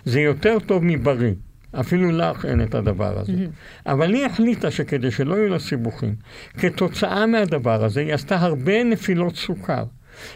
זה 0.04 0.20
יותר 0.20 0.58
טוב 0.66 0.84
מבריא. 0.84 1.32
אפילו 1.80 2.12
לך 2.12 2.44
אין 2.44 2.62
את 2.62 2.74
הדבר 2.74 3.18
הזה. 3.18 3.32
Mm-hmm. 3.32 3.90
אבל 3.90 4.14
היא 4.14 4.26
החליטה 4.26 4.70
שכדי 4.70 5.10
שלא 5.10 5.34
יהיו 5.34 5.48
לה 5.48 5.58
סיבוכים, 5.58 6.14
כתוצאה 6.58 7.26
מהדבר 7.26 7.84
הזה 7.84 8.00
היא 8.00 8.14
עשתה 8.14 8.36
הרבה 8.36 8.84
נפילות 8.84 9.36
סוכר. 9.36 9.84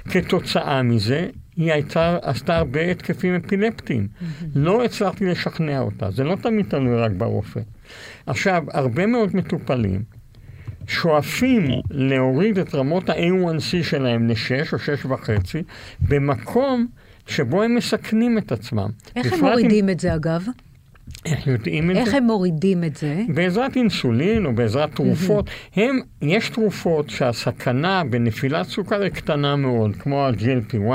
כתוצאה 0.05 0.83
מזה 0.83 1.29
היא 1.57 1.73
הייתה, 1.73 2.19
עשתה 2.23 2.57
הרבה 2.57 2.81
התקפים 2.81 3.35
אפילפטיים. 3.35 4.09
Mm-hmm. 4.09 4.45
לא 4.55 4.85
הצלחתי 4.85 5.27
לשכנע 5.27 5.81
אותה, 5.81 6.11
זה 6.11 6.25
לא 6.25 6.37
תמיד 6.43 6.67
תלוי 6.69 6.97
רק 6.97 7.11
ברופא. 7.11 7.61
עכשיו, 8.27 8.65
הרבה 8.73 9.07
מאוד 9.07 9.37
מטופלים 9.37 10.03
שואפים 10.89 11.71
להוריד 11.91 12.59
את 12.59 12.75
רמות 12.75 13.09
ה-A1C 13.11 13.83
שלהם 13.83 14.29
ל-6 14.29 14.73
או 14.73 14.79
6.5 15.13 15.57
במקום 16.09 16.87
שבו 17.27 17.63
הם 17.63 17.75
מסכנים 17.75 18.39
את 18.39 18.53
עצמם. 18.53 18.89
איך 19.17 19.33
הם 19.33 19.41
מורידים 19.41 19.85
אם... 19.85 19.91
את 19.91 20.01
זה 20.01 20.15
אגב? 20.15 20.47
איך 21.27 21.47
יודעים 21.47 21.91
את 21.91 21.97
איך 21.97 22.05
זה? 22.05 22.11
איך 22.11 22.15
הם 22.19 22.25
מורידים 22.25 22.85
את 22.85 22.97
זה? 22.97 23.23
בעזרת 23.29 23.77
אינסולין 23.77 24.47
או 24.47 24.55
בעזרת 24.55 24.95
תרופות. 24.95 25.51
הם, 25.77 26.01
יש 26.23 26.49
תרופות 26.49 27.11
שהסכנה 27.11 28.03
בנפילת 28.11 28.67
סוכר 28.67 29.03
היא 29.03 29.11
קטנה 29.11 29.57
מאוד, 29.57 29.97
כמו 29.97 30.27
ה-GLP-1 30.27 30.91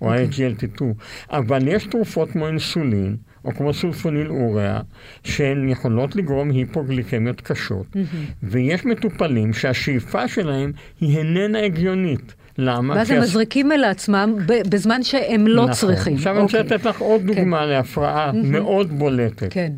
או 0.00 0.12
ה-GLT2, 0.12 0.82
אבל 1.30 1.68
יש 1.68 1.86
תרופות 1.86 2.30
כמו 2.30 2.46
אינסולין. 2.46 3.16
או 3.44 3.54
כמו 3.54 3.74
סולפוניל 3.74 4.30
אוריה, 4.30 4.80
שהן 5.24 5.68
יכולות 5.68 6.16
לגרום 6.16 6.50
היפוגליקמיות 6.50 7.40
קשות, 7.40 7.86
ויש 8.42 8.84
מטופלים 8.84 9.52
שהשאיפה 9.52 10.28
שלהם 10.28 10.72
היא 11.00 11.18
איננה 11.18 11.62
הגיונית. 11.62 12.34
למה? 12.58 12.94
ואז 12.94 13.10
הם 13.10 13.18
הס- 13.18 13.24
מזריקים 13.28 13.72
אל 13.72 13.84
עצמם 13.84 14.34
בזמן 14.46 15.02
שהם 15.02 15.46
לא 15.46 15.62
נכון. 15.62 15.74
צריכים. 15.74 16.14
עכשיו 16.14 16.34
אני 16.34 16.42
רוצה 16.42 16.60
אוקיי. 16.60 16.76
לתת 16.76 16.86
לך 16.86 17.00
עוד 17.00 17.22
דוגמה 17.26 17.66
להפרעה 17.66 18.32
מאוד 18.44 18.98
בולטת. 18.98 19.52
כן. 19.52 19.72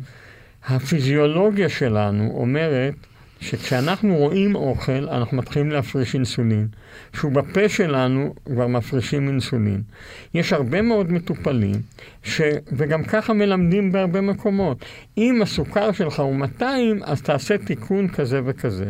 הפיזיולוגיה 0.67 1.69
שלנו 1.69 2.31
אומרת 2.33 2.93
שכשאנחנו 3.39 4.15
רואים 4.15 4.55
אוכל, 4.55 5.09
אנחנו 5.09 5.37
מתחילים 5.37 5.71
להפריש 5.71 6.15
אינסולין. 6.15 6.67
שהוא 7.13 7.31
בפה 7.31 7.69
שלנו 7.69 8.33
כבר 8.45 8.67
מפרישים 8.67 9.27
אינסולין. 9.27 9.81
יש 10.33 10.53
הרבה 10.53 10.81
מאוד 10.81 11.11
מטופלים, 11.11 11.75
ש... 12.23 12.41
וגם 12.71 13.03
ככה 13.03 13.33
מלמדים 13.33 13.91
בהרבה 13.91 14.21
מקומות. 14.21 14.85
אם 15.17 15.41
הסוכר 15.41 15.91
שלך 15.91 16.19
הוא 16.19 16.35
200, 16.35 16.99
אז 17.03 17.21
תעשה 17.21 17.57
תיקון 17.57 18.07
כזה 18.07 18.41
וכזה. 18.45 18.89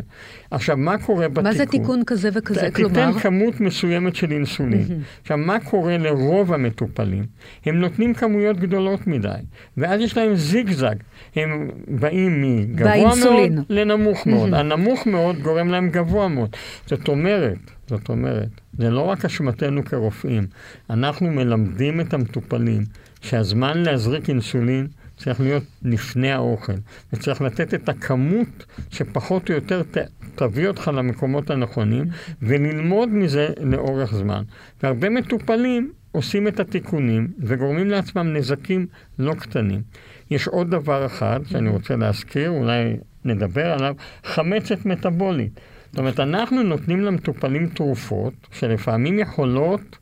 עכשיו, 0.50 0.76
מה 0.76 0.98
קורה 0.98 1.28
בתיקון? 1.28 1.44
מה 1.44 1.52
זה 1.52 1.66
תיקון 1.66 2.02
כזה 2.06 2.28
וכזה? 2.34 2.70
ת- 2.70 2.74
כלומר, 2.74 3.06
תיתן 3.06 3.20
כמות 3.20 3.60
מסוימת 3.60 4.16
של 4.16 4.32
אינסולין. 4.32 4.84
עכשיו, 5.22 5.36
מה 5.38 5.60
קורה 5.60 5.98
לרוב 5.98 6.52
המטופלים? 6.52 7.26
הם 7.66 7.80
נותנים 7.80 8.14
כמויות 8.14 8.56
גדולות 8.56 9.06
מדי, 9.06 9.28
ואז 9.76 10.00
יש 10.00 10.16
להם 10.16 10.34
זיגזג. 10.34 10.94
הם 11.36 11.68
באים 11.88 12.42
מגבוה 12.42 12.90
באינסולין. 12.90 13.54
מאוד 13.54 13.66
לנמוך 13.70 14.26
מאוד. 14.26 14.54
הנמוך 14.54 15.06
מאוד 15.06 15.38
גורם 15.38 15.68
להם 15.68 15.88
גבוה 15.90 16.28
מאוד. 16.28 16.50
זאת 16.86 17.08
אומרת, 17.08 17.58
זאת 17.88 18.08
אומרת, 18.08 18.48
זה 18.78 18.90
לא 18.90 19.00
רק 19.00 19.24
אשמתנו 19.24 19.84
כרופאים, 19.84 20.46
אנחנו 20.90 21.30
מלמדים 21.30 22.00
את 22.00 22.14
המטופלים 22.14 22.82
שהזמן 23.20 23.78
להזריק 23.78 24.28
אינסולין 24.30 24.86
צריך 25.16 25.40
להיות 25.40 25.64
לפני 25.82 26.32
האוכל, 26.32 26.72
וצריך 27.12 27.42
לתת 27.42 27.74
את 27.74 27.88
הכמות 27.88 28.64
שפחות 28.90 29.50
או 29.50 29.54
יותר 29.54 29.82
ת, 29.82 29.96
תביא 30.34 30.68
אותך 30.68 30.90
למקומות 30.94 31.50
הנכונים, 31.50 32.04
וללמוד 32.42 33.08
מזה 33.08 33.48
לאורך 33.60 34.14
זמן. 34.14 34.42
והרבה 34.82 35.08
מטופלים 35.08 35.92
עושים 36.12 36.48
את 36.48 36.60
התיקונים 36.60 37.28
וגורמים 37.38 37.90
לעצמם 37.90 38.32
נזקים 38.32 38.86
לא 39.18 39.34
קטנים. 39.34 39.82
יש 40.30 40.48
עוד 40.48 40.70
דבר 40.70 41.06
אחד 41.06 41.40
שאני 41.46 41.68
רוצה 41.68 41.96
להזכיר, 41.96 42.50
אולי 42.50 42.96
נדבר 43.24 43.66
עליו, 43.66 43.94
חמצת 44.24 44.86
מטבולית. 44.86 45.60
זאת 45.90 45.98
אומרת, 45.98 46.20
אנחנו 46.20 46.62
נותנים 46.62 47.00
למטופלים 47.00 47.68
תרופות 47.68 48.32
שלפעמים 48.52 49.18
יכולות 49.18 49.98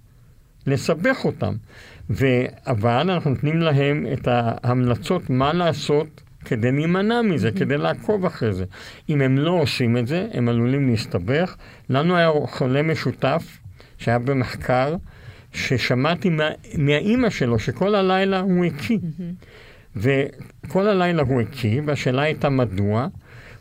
לסבך 0.66 1.24
אותם, 1.24 1.54
ו... 2.10 2.26
אבל 2.66 3.10
אנחנו 3.10 3.30
נותנים 3.30 3.60
להם 3.60 4.06
את 4.12 4.28
ההמלצות 4.28 5.30
מה 5.30 5.52
לעשות 5.52 6.22
כדי 6.44 6.72
להימנע 6.72 7.22
מזה, 7.22 7.50
כדי 7.52 7.78
לעקוב 7.78 8.24
אחרי 8.24 8.52
זה. 8.52 8.64
אם 9.08 9.20
הם 9.20 9.38
לא 9.38 9.50
עושים 9.50 9.96
את 9.96 10.06
זה, 10.06 10.28
הם 10.32 10.48
עלולים 10.48 10.90
להסתבך. 10.90 11.56
לנו 11.90 12.16
היה 12.16 12.30
חולה 12.46 12.82
משותף 12.82 13.58
שהיה 13.98 14.18
במחקר, 14.18 14.96
ששמעתי 15.52 16.28
מה... 16.28 16.48
מהאימא 16.78 17.30
שלו 17.30 17.58
שכל 17.58 17.94
הלילה 17.94 18.40
הוא 18.40 18.64
הקיא. 18.64 18.98
וכל 19.96 20.88
הלילה 20.88 21.22
הוא 21.22 21.40
הקיא, 21.40 21.82
והשאלה 21.84 22.22
הייתה 22.22 22.48
מדוע. 22.48 23.06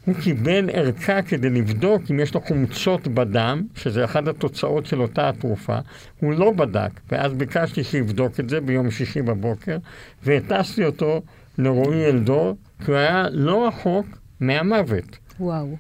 הוא 0.06 0.16
קיבל 0.16 0.70
ערכה 0.74 1.22
כדי 1.22 1.50
לבדוק 1.50 2.02
אם 2.12 2.20
יש 2.20 2.34
לו 2.34 2.42
חומצות 2.42 3.08
בדם, 3.08 3.62
שזה 3.76 4.06
אחת 4.06 4.28
התוצאות 4.28 4.86
של 4.86 5.02
אותה 5.02 5.30
התרופה, 5.30 5.78
הוא 6.20 6.34
לא 6.34 6.52
בדק, 6.52 6.92
ואז 7.12 7.34
ביקשתי 7.34 7.84
שיבדוק 7.84 8.40
את 8.40 8.50
זה 8.50 8.62
ביום 8.62 8.92
שישי 8.92 9.22
בבוקר, 9.22 9.78
והטסתי 10.24 10.86
אותו 10.86 11.22
לרועי 11.58 12.06
אלדור, 12.06 12.58
כי 12.86 12.92
הוא 12.92 12.98
היה 12.98 13.26
לא 13.32 13.68
רחוק 13.68 14.06
מהמוות. 14.40 15.18
וואו. 15.40 15.78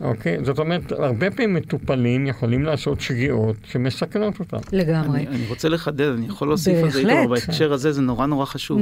אוקיי? 0.00 0.44
זאת 0.44 0.58
אומרת, 0.58 0.92
הרבה 0.92 1.30
פעמים 1.30 1.54
מטופלים 1.54 2.26
יכולים 2.26 2.62
לעשות 2.62 3.00
שגיאות 3.00 3.56
שמסכנות 3.64 4.40
אותם. 4.40 4.58
לגמרי. 4.72 5.18
אני, 5.18 5.28
אני 5.28 5.46
רוצה 5.48 5.68
לחדד, 5.68 6.12
אני 6.12 6.26
יכול 6.26 6.48
להוסיף 6.48 6.84
על 6.84 6.90
זה. 6.90 6.98
איתמר, 6.98 7.26
בהקשר 7.28 7.72
הזה 7.72 7.92
זה 7.92 8.02
נורא 8.02 8.26
נורא 8.26 8.44
חשוב. 8.44 8.80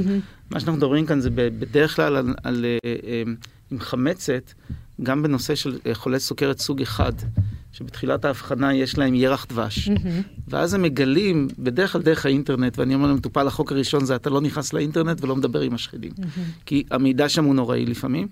מה 0.50 0.61
שאנחנו 0.61 0.76
מדברים 0.76 1.06
כאן 1.06 1.21
זה 1.21 1.30
ב- 1.30 1.49
בדרך 1.59 1.97
כלל 1.97 2.16
על, 2.16 2.35
על, 2.44 2.64
אה, 2.64 2.90
אה, 3.06 3.23
עם 3.71 3.80
חמצת, 3.80 4.52
גם 5.02 5.23
בנושא 5.23 5.54
של 5.54 5.78
חולי 5.92 6.21
סוכרת 6.21 6.59
סוג 6.59 6.83
אחד, 6.83 7.12
שבתחילת 7.73 8.25
ההבחנה 8.25 8.75
יש 8.75 8.99
להם 8.99 9.14
ירח 9.14 9.47
דבש. 9.49 9.90
ואז 10.49 10.75
הם 10.75 10.83
מגלים, 10.83 11.49
בדרך 11.59 11.92
כלל 11.92 12.02
דרך 12.02 12.26
האינטרנט, 12.26 12.78
ואני 12.78 12.94
אומר 12.94 13.09
למטופל, 13.09 13.47
החוק 13.47 13.73
הראשון 13.73 14.04
זה 14.04 14.16
אתה 14.16 14.30
לא 14.30 14.40
נכנס 14.40 14.73
לאינטרנט 14.73 15.25
ולא 15.25 15.37
מדבר 15.37 15.61
עם 15.61 15.75
השכנים. 15.75 16.12
כי 16.66 16.85
המידע 16.90 17.28
שם 17.28 17.44
הוא 17.44 17.54
נוראי 17.54 17.87
לפעמים. 17.87 18.28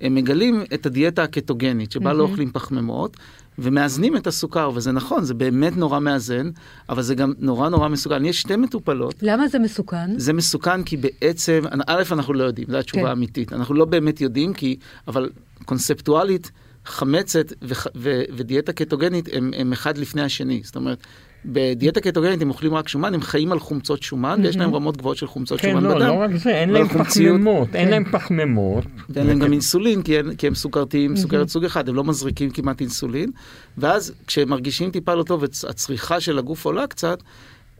הם 0.00 0.14
מגלים 0.14 0.64
את 0.74 0.86
הדיאטה 0.86 1.22
הקטוגנית, 1.22 1.92
שבה 1.92 2.12
לא 2.12 2.22
אוכלים 2.22 2.50
פחמימות, 2.52 3.16
ומאזנים 3.58 4.16
את 4.16 4.26
הסוכר, 4.26 4.70
וזה 4.74 4.92
נכון, 4.92 5.24
זה 5.24 5.34
באמת 5.34 5.76
נורא 5.76 6.00
מאזן, 6.00 6.50
אבל 6.88 7.02
זה 7.02 7.14
גם 7.14 7.32
נורא 7.38 7.68
נורא 7.68 7.88
מסוכן. 7.88 8.24
יש 8.24 8.40
שתי 8.40 8.56
מטופלות, 8.56 9.14
למה 9.22 9.48
זה 9.48 9.58
מסוכן? 9.58 10.18
זה 10.18 10.32
מסוכן 10.32 10.82
כי 10.82 10.96
בעצם, 10.96 11.62
א', 11.86 12.02
אנחנו 12.12 12.34
לא 12.34 12.44
יודעים, 12.44 12.68
זו 12.70 12.76
התשובה 12.76 13.02
כן. 13.02 13.08
האמיתית. 13.08 13.52
אנחנו 13.52 13.74
לא 13.74 13.84
באמת 13.84 14.20
יודעים, 14.20 14.54
כי, 14.54 14.76
אבל 15.08 15.30
קונספטואלית, 15.64 16.50
חמצת 16.84 17.52
וח, 17.62 17.86
ו, 17.96 18.22
ודיאטה 18.36 18.72
קטוגנית 18.72 19.28
הם, 19.32 19.50
הם 19.56 19.72
אחד 19.72 19.98
לפני 19.98 20.22
השני. 20.22 20.60
זאת 20.64 20.76
אומרת, 20.76 20.98
בדיאטה 21.46 22.00
קטוגנית 22.00 22.42
הם 22.42 22.48
אוכלים 22.50 22.74
רק 22.74 22.88
שומן, 22.88 23.14
הם 23.14 23.20
חיים 23.22 23.52
על 23.52 23.58
חומצות 23.58 24.02
שומן, 24.02 24.40
ויש 24.42 24.56
להם 24.56 24.74
רמות 24.74 24.96
גבוהות 24.96 25.16
של 25.16 25.26
חומצות 25.26 25.60
כן, 25.60 25.70
שומן 25.70 25.84
לא, 25.84 25.94
בדם. 25.94 26.06
לא 26.06 26.12
רק 26.12 26.30
זה, 26.36 26.50
אין 26.50 26.70
להם 26.70 26.88
פחמימות, 26.88 27.68
אין 27.74 27.84
כן. 27.84 27.90
להם 27.90 28.04
פחמימות. 28.12 28.84
ואין 29.08 29.26
להם 29.26 29.38
גם 29.38 29.52
אינסולין, 29.52 30.02
כי, 30.02 30.18
הם- 30.18 30.54
סוכרתיים, 30.54 31.16
סוכרת 31.16 31.48
סוג 31.48 31.64
אחד, 31.64 31.88
הם 31.88 31.94
לא 31.94 32.04
מזריקים 32.04 32.50
כמעט 32.50 32.80
אינסולין. 32.80 33.30
ואז 33.78 34.12
כשהם 34.26 34.48
מרגישים 34.48 34.90
טיפה 34.90 35.14
לא 35.14 35.22
טוב, 35.22 35.42
והצריכה 35.42 36.20
של 36.20 36.38
הגוף 36.38 36.64
עולה 36.64 36.86
קצת, 36.86 37.18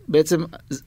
בעצם 0.09 0.45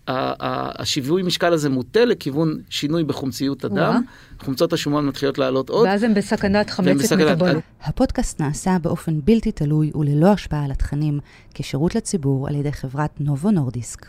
השיווי 0.08 1.24
משקל 1.24 1.54
הזה 1.54 1.70
מוטה 1.70 2.06
לכיוון 2.06 2.62
שינוי 2.70 3.04
בחומציות. 3.04 3.66
הדם, 3.66 4.02
חומצות 4.40 4.74
השומן 4.74 5.06
מתחילות 5.06 5.38
לעלות 5.38 5.70
עוד. 5.70 5.88
ואז 5.88 6.04
הם 6.04 6.14
בסכנת 6.14 6.70
חמצת 6.70 7.14
מטבולית. 7.14 7.58
הפודקאסט 7.82 8.42
נעשה 8.42 8.78
באופן 8.82 9.22
בלתי 9.24 9.52
תלוי 9.52 9.92
וללא 9.96 10.28
השפעה 10.28 10.66
על 10.66 10.72
התכנים, 10.72 11.20
כשירות 11.54 11.96
לציבור 11.96 12.48
על 12.48 12.56
ידי 12.56 12.72
חברת 12.72 13.22
נובו 13.22 13.52
נורדיסק. 13.52 14.06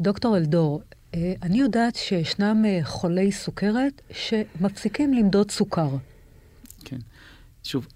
דוקטור 0.00 0.36
אלדור, 0.36 0.82
אה, 1.14 1.32
אני 1.42 1.60
יודעת 1.60 1.96
שישנם 1.96 2.64
אה, 2.66 2.80
חולי 2.84 3.32
סוכרת 3.32 4.02
שמפסיקים 4.12 5.14
למדוד 5.14 5.50
סוכר. 5.50 5.88
כן. 6.84 6.98
שוב, 7.62 7.86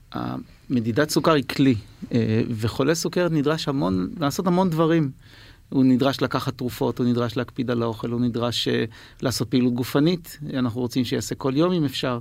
מדידת 0.71 1.11
סוכר 1.11 1.33
היא 1.33 1.45
כלי, 1.45 1.75
אה, 2.13 2.43
וחולה 2.51 2.95
סוכרת 2.95 3.33
נדרש 3.33 3.69
המון, 3.69 4.11
לעשות 4.21 4.47
המון 4.47 4.71
דברים. 4.71 5.11
הוא 5.75 5.85
נדרש 5.85 6.23
לקחת 6.23 6.59
תרופות, 6.59 6.99
הוא 6.99 7.07
נדרש 7.07 7.37
להקפיד 7.37 7.71
על 7.71 7.83
האוכל, 7.83 8.11
הוא 8.11 8.21
נדרש 8.21 8.69
אה, 8.69 8.85
לעשות 9.23 9.51
פעילות 9.51 9.75
גופנית, 9.75 10.39
אנחנו 10.55 10.81
רוצים 10.81 11.05
שיעשה 11.05 11.35
כל 11.35 11.53
יום 11.57 11.73
אם 11.73 11.85
אפשר. 11.85 12.19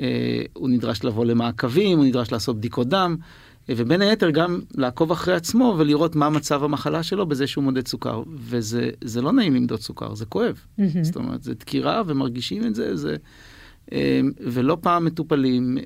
אה, 0.00 0.42
הוא 0.52 0.68
נדרש 0.68 1.04
לבוא 1.04 1.24
למעקבים, 1.24 1.98
הוא 1.98 2.06
נדרש 2.06 2.32
לעשות 2.32 2.56
בדיקות 2.56 2.88
דם, 2.88 3.16
אה, 3.68 3.74
ובין 3.76 4.02
היתר 4.02 4.30
גם 4.30 4.60
לעקוב 4.74 5.12
אחרי 5.12 5.34
עצמו 5.34 5.74
ולראות 5.78 6.16
מה 6.16 6.30
מצב 6.30 6.64
המחלה 6.64 7.02
שלו 7.02 7.26
בזה 7.26 7.46
שהוא 7.46 7.64
מודד 7.64 7.86
סוכר. 7.86 8.22
וזה 8.36 8.90
זה 9.04 9.22
לא 9.22 9.32
נעים 9.32 9.54
למדוד 9.54 9.80
סוכר, 9.80 10.14
זה 10.14 10.24
כואב. 10.24 10.60
מהמם. 10.78 11.04
זאת 11.04 11.16
אומרת, 11.16 11.42
זה 11.42 11.54
דקירה 11.54 12.02
ומרגישים 12.06 12.66
את 12.66 12.74
זה, 12.74 12.96
זה... 12.96 13.16
ולא 14.40 14.76
פעם 14.80 15.04
מטופלים, 15.04 15.78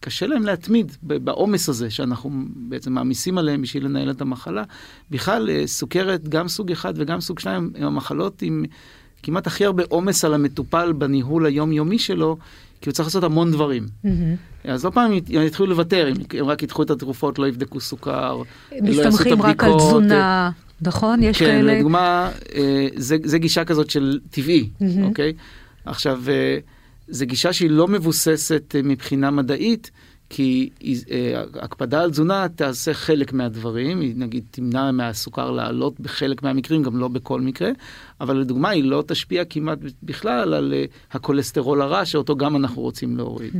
קשה 0.00 0.26
להם 0.26 0.42
להתמיד 0.42 0.92
בעומס 1.02 1.68
הזה 1.68 1.90
שאנחנו 1.90 2.30
בעצם 2.56 2.92
מעמיסים 2.92 3.38
עליהם 3.38 3.62
בשביל 3.62 3.84
לנהל 3.84 4.10
את 4.10 4.20
המחלה. 4.20 4.62
בכלל, 5.10 5.50
אה, 5.50 5.66
סוכרת, 5.66 6.28
גם 6.28 6.48
סוג 6.48 6.70
אחד 6.70 6.94
וגם 6.96 7.20
סוג 7.20 7.38
שניים, 7.38 7.72
הם 7.74 7.86
המחלות 7.86 8.42
עם 8.42 8.64
כמעט 9.22 9.46
הכי 9.46 9.64
הרבה 9.64 9.82
עומס 9.88 10.24
על 10.24 10.34
המטופל 10.34 10.92
בניהול 10.92 11.46
היומיומי 11.46 11.98
שלו, 11.98 12.36
כי 12.80 12.88
הוא 12.88 12.94
צריך 12.94 13.06
לעשות 13.06 13.24
המון 13.24 13.52
דברים. 13.52 13.86
מהמם. 14.04 14.36
אז 14.64 14.84
לא 14.84 14.90
פעם 14.90 15.12
הם 15.12 15.18
יתחילו 15.28 15.68
לוותר, 15.68 16.08
אם 16.08 16.14
הם 16.38 16.46
רק 16.46 16.62
ייקחו 16.62 16.82
את 16.82 16.90
התרופות, 16.90 17.38
לא 17.38 17.48
יבדקו 17.48 17.80
סוכר, 17.80 18.36
לא 18.36 18.44
יעשו 18.72 19.00
את 19.00 19.06
מסתמכים 19.06 19.42
רק 19.42 19.64
על 19.64 19.70
הבדיקות, 19.70 19.88
תזונה, 19.88 20.50
נכון? 20.82 21.22
יש 21.22 21.38
כן, 21.38 21.44
כאלה? 21.44 21.74
לדוגמה, 21.74 22.30
אה, 22.54 22.88
זה, 22.96 23.16
זה 23.24 23.38
גישה 23.38 23.64
כזאת 23.64 23.90
של 23.90 24.20
טבעי, 24.30 24.68
מהמם. 24.80 25.04
אוקיי? 25.04 25.32
עכשיו, 25.84 26.22
אה, 26.28 26.58
זו 27.10 27.26
גישה 27.26 27.52
שהיא 27.52 27.70
לא 27.70 27.88
מבוססת 27.88 28.74
אה, 28.76 28.82
מבחינה 28.82 29.30
מדעית, 29.30 29.90
כי 30.30 30.70
אה, 31.10 31.42
הקפדה 31.60 32.02
על 32.02 32.10
תזונה 32.10 32.46
תעשה 32.48 32.94
חלק 32.94 33.32
מהדברים, 33.32 34.00
היא 34.00 34.14
נגיד 34.16 34.44
תמנע 34.50 34.90
מהסוכר 34.90 35.50
לעלות 35.50 36.00
בחלק 36.00 36.42
מהמקרים, 36.42 36.82
גם 36.82 36.98
לא 36.98 37.08
בכל 37.08 37.40
מקרה, 37.40 37.70
אבל 38.20 38.36
לדוגמה 38.36 38.68
היא 38.68 38.84
לא 38.84 39.04
תשפיע 39.06 39.44
כמעט 39.44 39.78
בכלל 40.02 40.54
על 40.54 40.74
אה, 40.76 40.84
הכולסטרול 41.12 41.82
הרע, 41.82 42.04
שאותו 42.04 42.36
גם 42.36 42.56
אנחנו 42.56 42.82
רוצים 42.82 43.16
להוריד. 43.16 43.52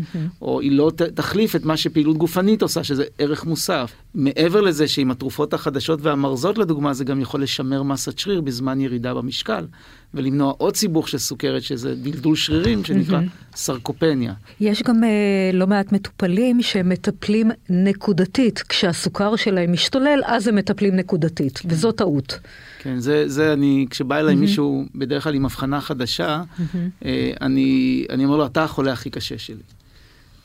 או 0.42 0.60
היא 0.60 0.72
לא 0.72 0.92
ת, 0.96 1.02
תחליף 1.02 1.56
את 1.56 1.64
מה 1.64 1.76
שפעילות 1.76 2.16
גופנית 2.16 2.62
עושה, 2.62 2.84
שזה 2.84 3.04
ערך 3.18 3.44
מוסף. 3.44 3.92
מעבר 4.14 4.60
לזה 4.60 4.88
שעם 4.88 5.10
התרופות 5.10 5.54
החדשות 5.54 6.00
והמרזות 6.02 6.58
לדוגמה, 6.58 6.94
זה 6.94 7.04
גם 7.04 7.20
יכול 7.20 7.42
לשמר 7.42 7.82
מסת 7.82 8.18
שריר 8.18 8.40
בזמן 8.40 8.80
ירידה 8.80 9.14
במשקל. 9.14 9.66
ולמנוע 10.14 10.52
עוד 10.58 10.76
סיבוך 10.76 11.08
של 11.08 11.18
סוכרת, 11.18 11.62
שזה 11.62 11.94
דלדול 11.94 12.36
שרירים, 12.36 12.84
שנקרא. 12.84 13.20
סרקופניה. 13.54 14.32
יש 14.60 14.82
גם 14.82 15.04
אה, 15.04 15.50
לא 15.52 15.66
מעט 15.66 15.92
מטופלים 15.92 16.62
שמטפלים 16.62 17.50
נקודתית. 17.68 18.62
כשהסוכר 18.68 19.36
שלהם 19.36 19.72
משתולל, 19.72 20.20
אז 20.24 20.48
הם 20.48 20.56
מטפלים 20.56 20.96
נקודתית. 20.96 21.60
וזו 21.64 21.92
טעות. 21.92 22.38
כן, 22.82 22.98
זה, 22.98 23.28
זה 23.28 23.52
אני, 23.52 23.86
כשבא 23.90 24.18
אליי 24.18 24.34
mm-hmm. 24.34 24.38
מישהו, 24.38 24.84
בדרך 24.94 25.24
כלל 25.24 25.34
עם 25.34 25.44
הבחנה 25.44 25.80
חדשה, 25.80 26.42
mm-hmm. 26.42 26.76
אה, 27.04 27.32
אני, 27.40 28.06
אני 28.10 28.24
אומר 28.24 28.36
לו, 28.36 28.46
אתה 28.46 28.64
החולה 28.64 28.92
הכי 28.92 29.10
קשה 29.10 29.38
שלי. 29.38 29.62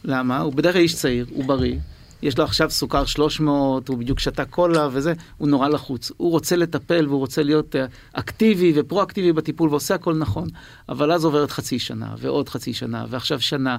למה? 0.03 0.39
הוא 0.39 0.53
בדרך 0.53 0.73
כלל 0.73 0.81
איש 0.81 0.95
צעיר, 0.95 1.25
הוא 1.29 1.45
בריא. 1.45 1.75
יש 2.21 2.37
לו 2.37 2.43
עכשיו 2.43 2.69
סוכר 2.69 3.05
300, 3.05 3.87
הוא 3.87 3.97
בדיוק 3.97 4.19
שתה 4.19 4.45
קולה 4.45 4.87
וזה, 4.91 5.13
הוא 5.37 5.47
נורא 5.47 5.67
לחוץ. 5.67 6.11
הוא 6.17 6.31
רוצה 6.31 6.55
לטפל 6.55 7.07
והוא 7.07 7.19
רוצה 7.19 7.43
להיות 7.43 7.75
אה, 7.75 7.85
אקטיבי 8.13 8.73
ופרו-אקטיבי 8.75 9.33
בטיפול 9.33 9.69
ועושה 9.69 9.95
הכל 9.95 10.13
נכון, 10.13 10.47
אבל 10.89 11.11
אז 11.11 11.25
עוברת 11.25 11.51
חצי 11.51 11.79
שנה 11.79 12.15
ועוד 12.17 12.49
חצי 12.49 12.73
שנה 12.73 13.05
ועכשיו 13.09 13.41
שנה, 13.41 13.77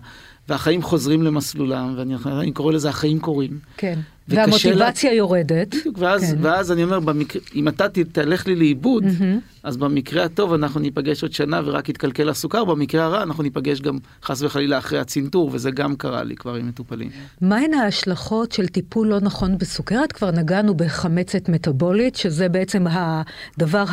והחיים 0.49 0.83
חוזרים 0.83 1.23
למסלולם, 1.23 1.95
ואני 2.25 2.53
קורא 2.53 2.73
לזה 2.73 2.89
החיים 2.89 3.19
קורים. 3.21 3.59
כן. 3.77 3.99
והמוטיבציה 4.29 5.11
לה... 5.11 5.17
יורדת. 5.17 5.75
בדיוק, 5.75 5.97
ואז, 5.99 6.23
כן. 6.31 6.39
ואז 6.41 6.73
אני 6.73 6.85
אומר, 6.85 7.01
במקרה, 7.01 7.43
אם 7.55 7.69
אתה 7.69 7.87
תלך 8.13 8.47
לי 8.47 8.57
לאיבוד, 8.57 9.05
mm-hmm. 9.05 9.41
אז 9.63 9.77
במקרה 9.77 10.25
הטוב 10.25 10.53
אנחנו 10.53 10.81
ניפגש 10.81 11.23
עוד 11.23 11.33
שנה 11.33 11.61
ורק 11.65 11.89
יתקלקל 11.89 12.29
הסוכר, 12.29 12.65
במקרה 12.65 13.05
הרע 13.05 13.23
אנחנו 13.23 13.43
ניפגש 13.43 13.81
גם 13.81 13.99
חס 14.23 14.43
וחלילה 14.43 14.79
אחרי 14.79 14.99
הצנתור, 14.99 15.51
וזה 15.53 15.71
גם 15.71 15.97
קרה 15.97 16.25
לי 16.25 16.37
כבר 16.37 16.55
עם 16.55 16.69
מטופלים. 16.69 17.11
מהן 17.41 17.75
ההשלכות 17.75 18.53
של 18.53 18.67
טיפול 18.67 19.09
לא 19.09 19.21
נכון 19.21 19.59
בסוכרת? 19.59 20.13
כבר 20.13 20.31
נגענו 20.31 20.75
בחמצת 20.75 21.49
מטבולית, 21.49 22.17
שזה 22.17 22.49
בעצם 22.49 22.87
הדבר 22.91 23.85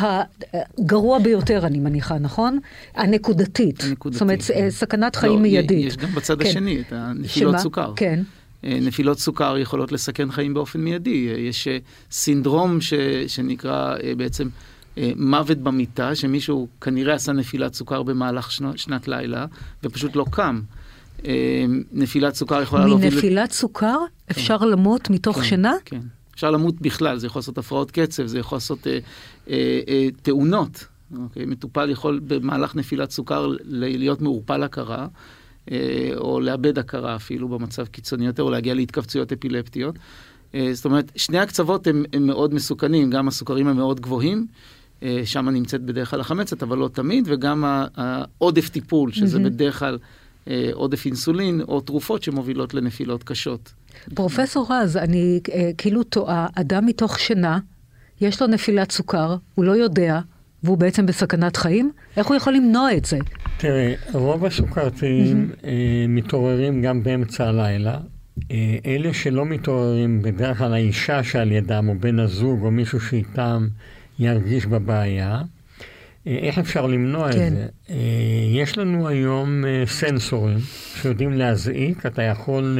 הגרוע 0.78 1.18
ביותר, 1.18 1.66
אני 1.66 1.78
מניחה, 1.78 2.18
נכון? 2.18 2.58
הנקודתית. 2.94 3.84
הנקודתית. 3.84 4.12
זאת 4.12 4.22
אומרת, 4.22 4.42
כן. 4.42 4.70
סכנת 4.70 5.16
חיים 5.16 5.32
לא, 5.32 5.40
מיידית. 5.40 5.86
יש 5.86 5.96
גם 5.96 6.08
בצד 6.08 6.42
כן. 6.44 6.48
השני 6.50 6.80
את 6.80 6.92
הנפילות 6.92 7.58
סוכר. 7.58 7.92
כן. 7.96 8.22
אה, 8.64 8.78
נפילות 8.82 9.18
סוכר 9.18 9.58
יכולות 9.58 9.92
לסכן 9.92 10.30
חיים 10.30 10.54
באופן 10.54 10.80
מיידי. 10.80 11.28
אה, 11.28 11.40
יש 11.40 11.68
אה, 11.68 11.78
סינדרום 12.10 12.80
ש, 12.80 12.94
שנקרא 13.26 13.96
בעצם 14.16 14.48
מוות 15.16 15.58
במיטה, 15.58 16.14
שמישהו 16.14 16.68
כנראה 16.80 17.14
עשה 17.14 17.32
נפילת 17.32 17.74
סוכר 17.74 18.02
במהלך 18.02 18.52
שנות, 18.52 18.78
שנת 18.78 19.08
לילה, 19.08 19.46
ופשוט 19.84 20.16
לא 20.16 20.24
קם. 20.30 20.60
נפילת 21.92 22.34
סוכר 22.34 22.62
יכולה 22.62 22.86
להוביל... 22.86 23.14
מנפילת 23.14 23.52
סוכר 23.52 23.98
כן. 23.98 24.34
אפשר 24.34 24.56
למות 24.56 25.10
מתוך 25.10 25.36
כן, 25.36 25.44
שינה? 25.44 25.72
כן. 25.84 26.00
אפשר 26.34 26.50
למות 26.50 26.80
בכלל, 26.80 27.18
זה 27.18 27.26
יכול 27.26 27.40
לעשות 27.40 27.58
הפרעות 27.58 27.90
קצב, 27.90 28.26
זה 28.26 28.38
יכול 28.38 28.56
לעשות 28.56 28.86
אה, 28.86 28.98
אה, 29.48 29.80
אה, 29.88 30.08
תאונות. 30.22 30.84
אוקיי? 31.16 31.44
מטופל 31.44 31.90
יכול 31.90 32.20
במהלך 32.26 32.76
נפילת 32.76 33.10
סוכר 33.10 33.52
להיות 33.64 34.20
מעורפל 34.20 34.62
הכרה. 34.62 35.06
אה, 35.72 36.10
או 36.16 36.40
לאבד 36.40 36.78
הכרה 36.78 37.16
אפילו 37.16 37.48
במצב 37.48 37.86
קיצוני 37.86 38.26
יותר, 38.26 38.42
או 38.42 38.50
להגיע 38.50 38.74
להתכווצויות 38.74 39.32
אפילפטיות. 39.32 39.94
אה, 40.54 40.70
זאת 40.72 40.84
אומרת, 40.84 41.12
שני 41.16 41.38
הקצוות 41.38 41.86
הם, 41.86 42.04
הם 42.12 42.26
מאוד 42.26 42.54
מסוכנים, 42.54 43.10
גם 43.10 43.28
הסוכרים 43.28 43.66
המאוד 43.66 44.00
גבוהים, 44.00 44.46
אה, 45.02 45.20
שם 45.24 45.48
נמצאת 45.48 45.82
בדרך 45.82 46.10
כלל 46.10 46.20
החמצת, 46.20 46.62
אבל 46.62 46.78
לא 46.78 46.88
תמיד, 46.88 47.24
וגם 47.26 47.64
העודף 47.96 48.68
טיפול, 48.68 49.12
שזה 49.12 49.38
mm-hmm. 49.38 49.40
בדרך 49.40 49.78
כלל 49.78 49.98
עודף 50.72 51.06
אינסולין, 51.06 51.60
או 51.60 51.80
תרופות 51.80 52.22
שמובילות 52.22 52.74
לנפילות 52.74 53.24
קשות. 53.24 53.72
פרופסור 54.14 54.66
רז, 54.70 54.96
אני 54.96 55.40
כאילו 55.78 56.02
טועה, 56.02 56.46
אדם 56.54 56.86
מתוך 56.86 57.18
שינה, 57.18 57.58
יש 58.20 58.42
לו 58.42 58.46
נפילת 58.46 58.92
סוכר, 58.92 59.36
הוא 59.54 59.64
לא 59.64 59.72
יודע, 59.72 60.20
והוא 60.62 60.78
בעצם 60.78 61.06
בסכנת 61.06 61.56
חיים? 61.56 61.90
איך 62.16 62.26
הוא 62.26 62.36
יכול 62.36 62.52
למנוע 62.52 62.96
את 62.96 63.04
זה? 63.04 63.18
תראי, 63.56 63.94
רוב 64.12 64.44
הסוכרתיים. 64.44 65.50
אה, 65.64 66.06
מתעוררים 66.08 66.82
גם 66.82 67.02
באמצע 67.02 67.48
הלילה. 67.48 67.98
אה, 68.50 68.76
אלה 68.86 69.14
שלא 69.14 69.46
מתעוררים, 69.46 70.22
בדרך 70.22 70.58
כלל 70.58 70.74
האישה 70.74 71.22
שעל 71.22 71.52
ידם, 71.52 71.88
או 71.88 71.94
בן 72.00 72.18
הזוג, 72.18 72.62
או 72.64 72.70
מישהו 72.70 73.00
שאיתם, 73.00 73.68
ירגיש 74.18 74.66
בבעיה. 74.66 75.42
אה, 76.26 76.38
איך 76.42 76.58
אפשר 76.58 76.86
למנוע 76.86 77.32
כן. 77.32 77.46
את 77.46 77.52
זה? 77.52 77.66
אה, 77.90 77.96
יש 78.50 78.78
לנו 78.78 79.08
היום 79.08 79.64
אה, 79.64 79.82
סנסורים 79.86 80.58
שיודעים 80.94 81.32
להזעיק, 81.32 82.06
אתה 82.06 82.22
יכול, 82.22 82.78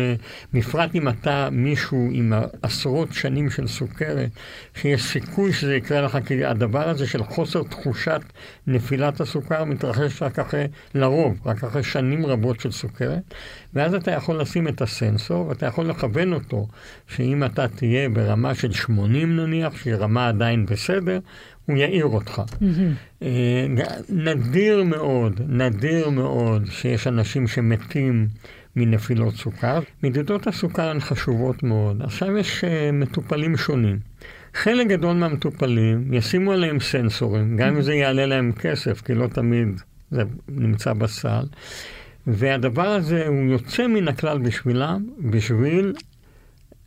בפרט 0.52 0.94
אם 0.94 1.08
אתה 1.08 1.48
מישהו 1.52 2.08
עם 2.12 2.32
עשרות 2.62 3.12
שנים 3.12 3.50
של 3.50 3.66
סוכרת, 3.66 4.30
שיש 4.74 5.02
סיכוי 5.02 5.52
שזה 5.52 5.76
יקרה 5.76 6.00
לך, 6.00 6.18
כי 6.26 6.44
הדבר 6.44 6.88
הזה 6.88 7.06
של 7.06 7.24
חוסר 7.24 7.62
תחושת 7.62 8.20
נפילת 8.66 9.20
הסוכר 9.20 9.64
מתרחש 9.64 10.22
רק 10.22 10.38
אחרי, 10.38 10.66
לרוב, 10.94 11.40
רק 11.46 11.64
אחרי 11.64 11.82
שנים 11.82 12.26
רבות 12.26 12.60
של 12.60 12.70
סוכרת, 12.70 13.34
ואז 13.74 13.94
אתה 13.94 14.10
יכול 14.10 14.40
לשים 14.40 14.68
את 14.68 14.82
הסנסור, 14.82 15.46
ואתה 15.46 15.66
יכול 15.66 15.86
לכוון 15.86 16.32
אותו, 16.32 16.68
שאם 17.08 17.44
אתה 17.44 17.68
תהיה 17.68 18.08
ברמה 18.08 18.54
של 18.54 18.72
80 18.72 19.36
נניח, 19.36 19.76
שהיא 19.76 19.94
רמה 19.94 20.28
עדיין 20.28 20.66
בסדר, 20.66 21.18
הוא 21.66 21.76
יעיר 21.76 22.04
אותך. 22.04 22.42
Mm-hmm. 22.60 23.24
נדיר 24.08 24.84
מאוד, 24.84 25.40
נדיר 25.48 26.10
מאוד 26.10 26.66
שיש 26.70 27.06
אנשים 27.06 27.48
שמתים 27.48 28.28
מנפילות 28.76 29.34
סוכר. 29.34 29.80
מדידות 30.02 30.46
הסוכר 30.46 30.88
הן 30.90 31.00
חשובות 31.00 31.62
מאוד. 31.62 32.02
עכשיו 32.02 32.38
יש 32.38 32.64
אה, 32.64 32.92
מטופלים 32.92 33.56
שונים. 33.56 33.98
חלק 34.54 34.86
גדול 34.86 35.16
מהמטופלים 35.16 36.12
ישימו 36.12 36.52
עליהם 36.52 36.80
סנסורים, 36.80 37.56
גם 37.56 37.68
אם 37.68 37.82
זה 37.82 37.94
יעלה 37.94 38.26
להם 38.26 38.52
כסף, 38.52 39.00
כי 39.00 39.14
לא 39.14 39.26
תמיד 39.26 39.80
זה 40.10 40.22
נמצא 40.48 40.92
בסל. 40.92 41.44
והדבר 42.26 42.86
הזה 42.86 43.26
הוא 43.26 43.52
יוצא 43.52 43.86
מן 43.86 44.08
הכלל 44.08 44.38
בשבילם, 44.38 45.06
בשביל 45.30 45.92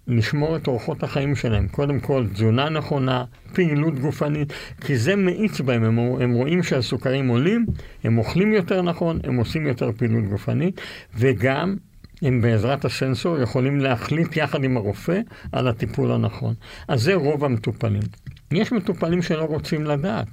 לשמור 0.07 0.55
את 0.55 0.67
אורחות 0.67 1.03
החיים 1.03 1.35
שלהם. 1.35 1.67
קודם 1.67 1.99
כל, 1.99 2.25
תזונה 2.33 2.69
נכונה, 2.69 3.23
פעילות 3.53 3.99
גופנית, 3.99 4.53
כי 4.81 4.97
זה 4.97 5.15
מאיץ 5.15 5.61
בהם, 5.61 5.83
הם, 5.83 5.99
הם 5.99 6.33
רואים 6.33 6.63
שהסוכרים 6.63 7.27
עולים, 7.27 7.65
הם 8.03 8.17
אוכלים 8.17 8.53
יותר 8.53 8.81
נכון, 8.81 9.19
הם 9.23 9.35
עושים 9.35 9.67
יותר 9.67 9.91
פעילות 9.97 10.23
גופנית, 10.23 10.81
וגם 11.15 11.75
הם 12.21 12.41
בעזרת 12.41 12.85
הסנסור 12.85 13.39
יכולים 13.39 13.79
להחליט 13.79 14.37
יחד 14.37 14.63
עם 14.63 14.77
הרופא 14.77 15.19
על 15.51 15.67
הטיפול 15.67 16.11
הנכון. 16.11 16.53
אז 16.87 17.01
זה 17.01 17.13
רוב 17.13 17.45
המטופלים. 17.45 18.01
יש 18.51 18.71
מטופלים 18.71 19.21
שלא 19.21 19.43
רוצים 19.43 19.85
לדעת. 19.85 20.27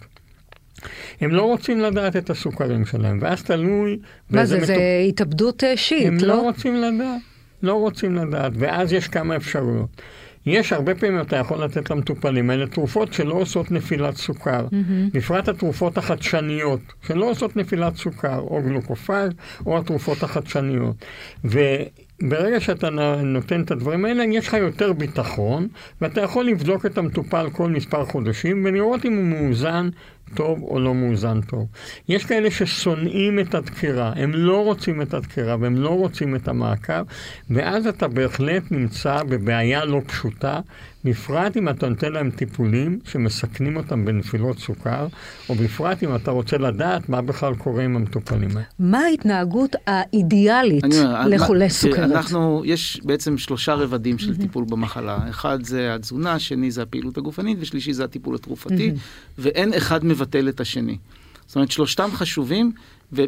הם 1.21 1.31
לא 1.31 1.43
רוצים 1.43 1.81
לדעת 1.81 2.17
את 2.17 2.31
הסוכרים 2.31 2.87
שלהם, 2.87 3.19
ואז 3.21 3.43
תלוי... 3.43 3.99
מה 4.31 4.47
זה, 4.47 4.57
מטופ... 4.57 4.67
זה 4.67 4.77
התאבדות 5.09 5.65
אה, 5.65 5.77
שיט, 5.77 6.07
הם 6.07 6.19
לא? 6.21 6.33
הם 6.33 6.39
לא 6.39 6.43
רוצים 6.43 6.77
לדעת. 6.77 7.21
לא 7.65 7.75
רוצים 7.75 8.15
לדעת, 8.15 8.53
ואז 8.57 8.93
יש 8.93 9.09
כמה 9.09 9.37
אפשרויות. 9.37 10.03
יש 10.47 10.73
הרבה 10.73 10.95
פעמים 10.95 11.21
אתה 11.21 11.37
יכול 11.37 11.65
לתת 11.65 11.91
למטופלים 11.91 12.51
האלה 12.51 12.67
תרופות 12.67 13.13
שלא 13.13 13.35
עושות 13.35 13.71
נפילת 13.71 14.17
סוכר, 14.17 14.67
mm-hmm. 14.67 15.13
בפרט 15.13 15.49
התרופות 15.49 15.99
החדשניות, 15.99 16.81
שלא 17.07 17.31
עושות 17.31 17.57
נפילת 17.57 17.97
סוכר, 17.97 18.39
או 18.39 18.63
גלוקופאג, 18.63 19.33
או 19.67 19.79
התרופות 19.79 20.23
החדשניות. 20.23 21.05
וברגע 21.45 22.61
שאתה 22.61 22.91
נותן 23.23 23.63
את 23.63 23.71
הדברים 23.71 24.05
האלה, 24.05 24.25
יש 24.25 24.49
לך 24.49 24.55
יותר 24.55 24.93
ביטחון, 24.93 25.69
ואתה 26.01 26.21
יכול 26.21 26.45
לבדוק 26.45 26.87
את 26.87 26.99
המטופל 26.99 27.51
כל 27.53 27.71
מספר 27.71 28.05
חודשים, 28.05 28.65
ולראות 28.65 29.05
אם 29.05 29.17
הוא 29.17 29.25
מאוזן 29.25 29.89
טוב 30.35 30.63
או 30.63 30.81
לא 30.81 30.95
מאוזן 30.95 31.41
טוב. 31.41 31.67
יש 32.09 32.25
כאלה 32.25 32.51
ששונאים 32.51 33.39
את 33.39 33.55
הדקירה, 33.55 34.13
הם 34.17 34.33
לא 34.35 34.65
רוצים 34.65 35.03
את 35.03 35.15
הדקירה 35.15 35.57
והם 35.61 35.77
לא 35.77 35.91
רוצים 35.91 36.37
את 36.37 36.49
המעקב, 36.49 37.03
ואז 37.51 37.87
אתה 37.87 38.09
בהחלט 38.09 38.63
נמצא 38.71 39.23
בבעיה 39.23 39.85
לא 39.85 40.01
פשוטה, 40.07 40.61
בפרט 41.05 41.57
אם 41.57 41.69
אתה 41.69 41.89
נותן 41.89 42.13
להם 42.13 42.31
טיפולים 42.31 42.99
שמסכנים 43.05 43.77
אותם 43.77 44.05
בנפילות 44.05 44.59
סוכר, 44.59 45.07
או 45.49 45.55
בפרט 45.55 46.03
אם 46.03 46.17
אתה 46.17 46.31
רוצה 46.31 46.59
לדעת 46.59 47.09
מה 47.09 47.23
בכלל 47.23 47.55
קורה 47.55 47.85
עם 47.85 47.97
המטופלים 47.97 48.51
האלה. 48.51 48.63
מה 48.79 48.99
ההתנהגות 48.99 49.77
האידיאלית 49.87 50.85
לחולי 51.27 51.71
סוכרת? 51.71 52.11
אנחנו, 52.11 52.63
יש 52.65 53.01
בעצם 53.05 53.39
שלושה 53.39 53.75
רבדים 53.75 54.19
של 54.19 54.37
טיפול 54.37 54.65
במחלה. 54.69 55.19
אחד 55.31 55.65
זה 55.65 55.95
התזונה, 55.95 56.39
שני 56.39 56.71
זה 56.71 56.83
הפעילות 56.83 57.19
הגופנית, 57.19 57.59
ושלישי 57.61 57.93
זה 57.93 58.05
הטיפול 58.05 58.35
התרופתי, 58.35 58.93
ואין 59.39 59.75
אחד 59.75 60.05
מבטל 60.15 60.49
את 60.49 60.61
השני. 60.61 60.99
זאת 61.47 61.57
אומרת, 61.57 61.71
שלושתם 61.71 62.09
חשובים, 62.13 62.73
ו... 63.13 63.23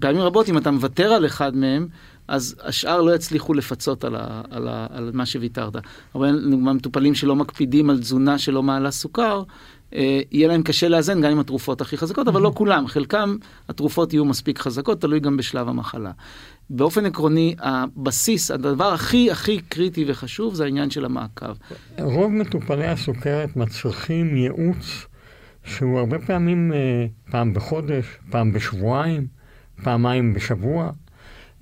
פעמים 0.00 0.20
רבות, 0.20 0.48
אם 0.48 0.58
אתה 0.58 0.70
מוותר 0.70 1.12
על 1.12 1.26
אחד 1.26 1.56
מהם, 1.56 1.88
אז 2.28 2.56
השאר 2.62 3.02
לא 3.02 3.14
יצליחו 3.14 3.54
לפצות 3.54 4.04
על, 4.04 4.16
ה, 4.16 4.42
על, 4.50 4.68
ה, 4.68 4.86
על 4.90 5.10
מה 5.14 5.26
שוויתרת. 5.26 5.76
אבל 6.14 6.44
נגמר 6.46 6.72
מטופלים 6.72 7.14
שלא 7.14 7.36
מקפידים 7.36 7.90
על 7.90 7.98
תזונה 7.98 8.38
שלא 8.38 8.62
מעלה 8.62 8.90
סוכר, 8.90 9.42
אה, 9.94 10.20
יהיה 10.30 10.48
להם 10.48 10.62
קשה 10.62 10.88
לאזן 10.88 11.20
גם 11.20 11.30
עם 11.30 11.38
התרופות 11.38 11.80
הכי 11.80 11.96
חזקות, 11.96 12.28
אבל 12.28 12.40
לא 12.40 12.52
כולם, 12.54 12.86
חלקם 12.86 13.36
התרופות 13.68 14.12
יהיו 14.12 14.24
מספיק 14.24 14.58
חזקות, 14.58 15.00
תלוי 15.00 15.20
גם 15.20 15.36
בשלב 15.36 15.68
המחלה. 15.68 16.10
באופן 16.70 17.06
עקרוני, 17.06 17.54
הבסיס, 17.58 18.50
הדבר 18.50 18.92
הכי 18.92 19.30
הכי 19.30 19.60
קריטי 19.68 20.04
וחשוב 20.08 20.54
זה 20.54 20.64
העניין 20.64 20.90
של 20.90 21.04
המעקב. 21.04 21.52
רוב 21.98 22.32
מטופלי 22.32 22.86
הסוכרת 22.86 23.56
מצריכים 23.56 24.36
ייעוץ 24.36 25.06
שהוא 25.68 25.98
הרבה 25.98 26.18
פעמים 26.18 26.72
אה, 26.72 27.06
פעם 27.30 27.54
בחודש, 27.54 28.18
פעם 28.30 28.52
בשבועיים, 28.52 29.26
פעמיים 29.82 30.34
בשבוע. 30.34 30.90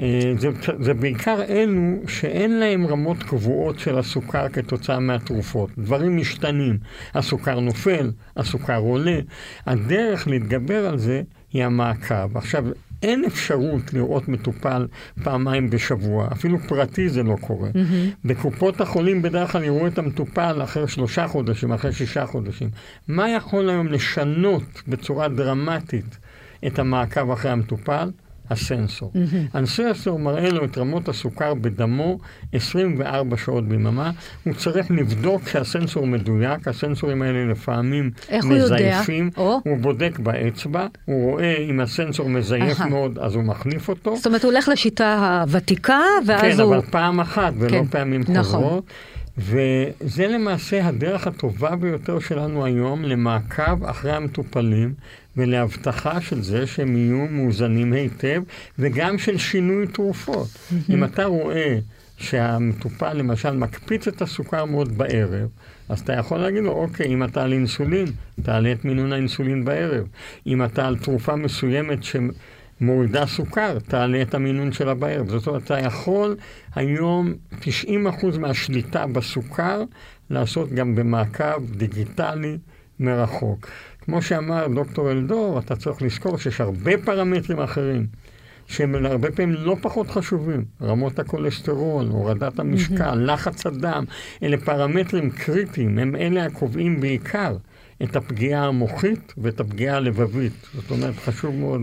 אה, 0.00 0.32
זה, 0.38 0.48
זה 0.80 0.94
בעיקר 0.94 1.42
אלו 1.48 2.08
שאין 2.08 2.58
להם 2.58 2.86
רמות 2.86 3.22
קבועות 3.22 3.78
של 3.78 3.98
הסוכר 3.98 4.48
כתוצאה 4.48 5.00
מהתרופות. 5.00 5.70
דברים 5.78 6.16
משתנים. 6.16 6.78
הסוכר 7.14 7.60
נופל, 7.60 8.10
הסוכר 8.36 8.78
עולה. 8.78 9.18
הדרך 9.66 10.28
להתגבר 10.28 10.86
על 10.86 10.98
זה 10.98 11.22
היא 11.52 11.64
המעקב. 11.64 12.36
עכשיו, 12.36 12.64
אין 13.02 13.24
אפשרות 13.24 13.92
לראות 13.94 14.28
מטופל 14.28 14.86
פעמיים 15.24 15.70
בשבוע, 15.70 16.28
אפילו 16.32 16.58
פרטי 16.58 17.08
זה 17.08 17.22
לא 17.22 17.36
קורה. 17.40 17.68
Mm-hmm. 17.68 18.16
בקופות 18.24 18.80
החולים 18.80 19.22
בדרך 19.22 19.52
כלל 19.52 19.64
יראו 19.64 19.86
את 19.86 19.98
המטופל 19.98 20.62
אחרי 20.62 20.88
שלושה 20.88 21.28
חודשים, 21.28 21.72
אחרי 21.72 21.92
שישה 21.92 22.26
חודשים. 22.26 22.70
מה 23.08 23.30
יכול 23.30 23.70
היום 23.70 23.86
לשנות 23.86 24.82
בצורה 24.88 25.28
דרמטית 25.28 26.18
את 26.66 26.78
המעקב 26.78 27.30
אחרי 27.30 27.50
המטופל? 27.50 28.10
הסנסור. 28.50 29.12
Mm-hmm. 29.14 29.58
הסנסור 29.58 30.18
מראה 30.18 30.50
לו 30.50 30.64
את 30.64 30.78
רמות 30.78 31.08
הסוכר 31.08 31.54
בדמו 31.54 32.18
24 32.52 33.36
שעות 33.36 33.68
ביממה. 33.68 34.10
הוא 34.44 34.54
צריך 34.54 34.90
לבדוק 34.90 35.48
שהסנסור 35.48 36.06
מדויק, 36.06 36.68
הסנסורים 36.68 37.22
האלה 37.22 37.52
לפעמים 37.52 38.10
מזייפים. 38.44 39.30
הוא, 39.36 39.52
יודע? 39.52 39.70
הוא 39.70 39.78
בודק 39.78 40.18
באצבע, 40.18 40.86
הוא 41.04 41.30
רואה 41.30 41.56
אם 41.70 41.80
הסנסור 41.80 42.28
מזייף 42.28 42.80
uh-huh. 42.80 42.86
מאוד, 42.86 43.18
אז 43.18 43.34
הוא 43.34 43.44
מחליף 43.44 43.88
אותו. 43.88 44.16
זאת 44.16 44.26
אומרת, 44.26 44.44
הוא 44.44 44.52
הולך 44.52 44.68
לשיטה 44.68 45.42
הוותיקה, 45.42 46.00
ואז 46.26 46.40
כן, 46.40 46.60
הוא... 46.60 46.72
כן, 46.72 46.78
אבל 46.78 46.80
פעם 46.90 47.20
אחת 47.20 47.52
ולא 47.58 47.70
כן. 47.70 47.86
פעמים 47.86 48.20
נכון. 48.20 48.36
חוזרות. 48.36 48.84
וזה 49.38 50.26
למעשה 50.28 50.86
הדרך 50.86 51.26
הטובה 51.26 51.76
ביותר 51.76 52.18
שלנו 52.18 52.64
היום 52.64 53.02
למעקב 53.02 53.84
אחרי 53.84 54.12
המטופלים 54.12 54.94
ולהבטחה 55.36 56.20
של 56.20 56.42
זה 56.42 56.66
שהם 56.66 56.96
יהיו 56.96 57.26
מאוזנים 57.30 57.92
היטב, 57.92 58.42
וגם 58.78 59.18
של 59.18 59.38
שינוי 59.38 59.86
תרופות. 59.86 60.48
אם 60.90 61.04
אתה 61.04 61.24
רואה 61.24 61.78
שהמטופל 62.16 63.12
למשל 63.12 63.50
מקפיץ 63.56 64.08
את 64.08 64.22
הסוכר 64.22 64.64
מאוד 64.64 64.98
בערב, 64.98 65.48
אז 65.88 66.00
אתה 66.00 66.12
יכול 66.12 66.38
להגיד 66.38 66.62
לו, 66.62 66.72
אוקיי, 66.72 67.06
אם 67.06 67.24
אתה 67.24 67.42
על 67.42 67.52
אינסולין, 67.52 68.06
תעלה 68.42 68.72
את 68.72 68.84
מינון 68.84 69.12
האינסולין 69.12 69.64
בערב. 69.64 70.06
אם 70.46 70.64
אתה 70.64 70.86
על 70.86 70.96
תרופה 70.98 71.36
מסוימת 71.36 71.98
שמורידה 72.78 73.26
סוכר, 73.26 73.78
תעלה 73.78 74.22
את 74.22 74.34
המינון 74.34 74.72
שלה 74.72 74.94
בערב. 74.94 75.28
זאת 75.28 75.46
אומרת, 75.46 75.62
אתה 75.62 75.78
יכול 75.78 76.36
היום 76.74 77.34
90% 77.60 78.38
מהשליטה 78.38 79.06
בסוכר 79.06 79.82
לעשות 80.30 80.72
גם 80.72 80.94
במעקב 80.94 81.70
דיגיטלי 81.76 82.58
מרחוק. 83.00 83.68
כמו 84.00 84.22
שאמר 84.22 84.66
דוקטור 84.74 85.10
אלדור, 85.10 85.58
אתה 85.58 85.76
צריך 85.76 86.02
לזכור 86.02 86.38
שיש 86.38 86.60
הרבה 86.60 86.92
פרמטרים 87.04 87.60
אחרים. 87.60 88.06
שהם 88.68 89.06
הרבה 89.06 89.30
פעמים 89.30 89.54
לא 89.54 89.76
פחות 89.80 90.10
חשובים. 90.10 90.64
רמות 90.82 91.18
הכולסטרול, 91.18 92.06
הורדת 92.06 92.58
המשקל, 92.58 93.32
לחץ 93.32 93.66
הדם, 93.66 94.04
אלה 94.42 94.56
פרמטרים 94.56 95.30
קריטיים, 95.30 95.98
הם 95.98 96.16
אלה 96.16 96.44
הקובעים 96.44 97.00
בעיקר 97.00 97.56
את 98.02 98.16
הפגיעה 98.16 98.66
המוחית 98.66 99.34
ואת 99.38 99.60
הפגיעה 99.60 99.96
הלבבית. 99.96 100.52
זאת 100.74 100.90
אומרת, 100.90 101.14
חשוב 101.16 101.54
מאוד... 101.54 101.80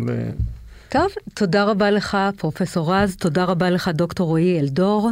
טוב, 0.93 1.11
תודה 1.33 1.63
רבה 1.63 1.91
לך, 1.91 2.17
פרופסור 2.37 2.95
רז, 2.95 3.15
תודה 3.15 3.43
רבה 3.43 3.69
לך, 3.69 3.87
דוקטור 3.87 4.27
רועי 4.27 4.59
אלדור, 4.59 5.11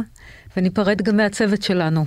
וניפרד 0.56 1.02
גם 1.02 1.16
מהצוות 1.16 1.62
שלנו. 1.62 2.04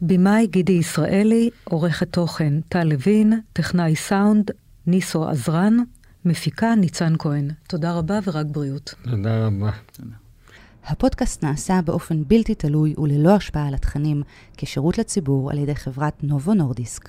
במאי 0.00 0.46
גידי 0.46 0.72
ישראלי, 0.72 1.50
עורכת 1.64 2.12
תוכן 2.12 2.60
טל 2.68 2.84
לוין, 2.84 3.40
טכנאי 3.52 3.96
סאונד 3.96 4.50
ניסו 4.86 5.28
עזרן, 5.28 5.76
מפיקה 6.24 6.74
ניצן 6.74 7.14
כהן. 7.18 7.50
תודה 7.68 7.92
רבה 7.92 8.18
ורק 8.24 8.46
בריאות. 8.46 8.94
תודה 9.10 9.46
רבה. 9.46 9.70
הפודקאסט 10.84 11.44
נעשה 11.44 11.80
באופן 11.84 12.24
בלתי 12.26 12.54
תלוי 12.54 12.94
וללא 12.98 13.34
השפעה 13.34 13.68
על 13.68 13.74
התכנים, 13.74 14.22
כשירות 14.56 14.98
לציבור 14.98 15.50
על 15.50 15.58
ידי 15.58 15.74
חברת 15.74 16.24
נובו 16.24 16.54
נורדיסק. 16.54 17.08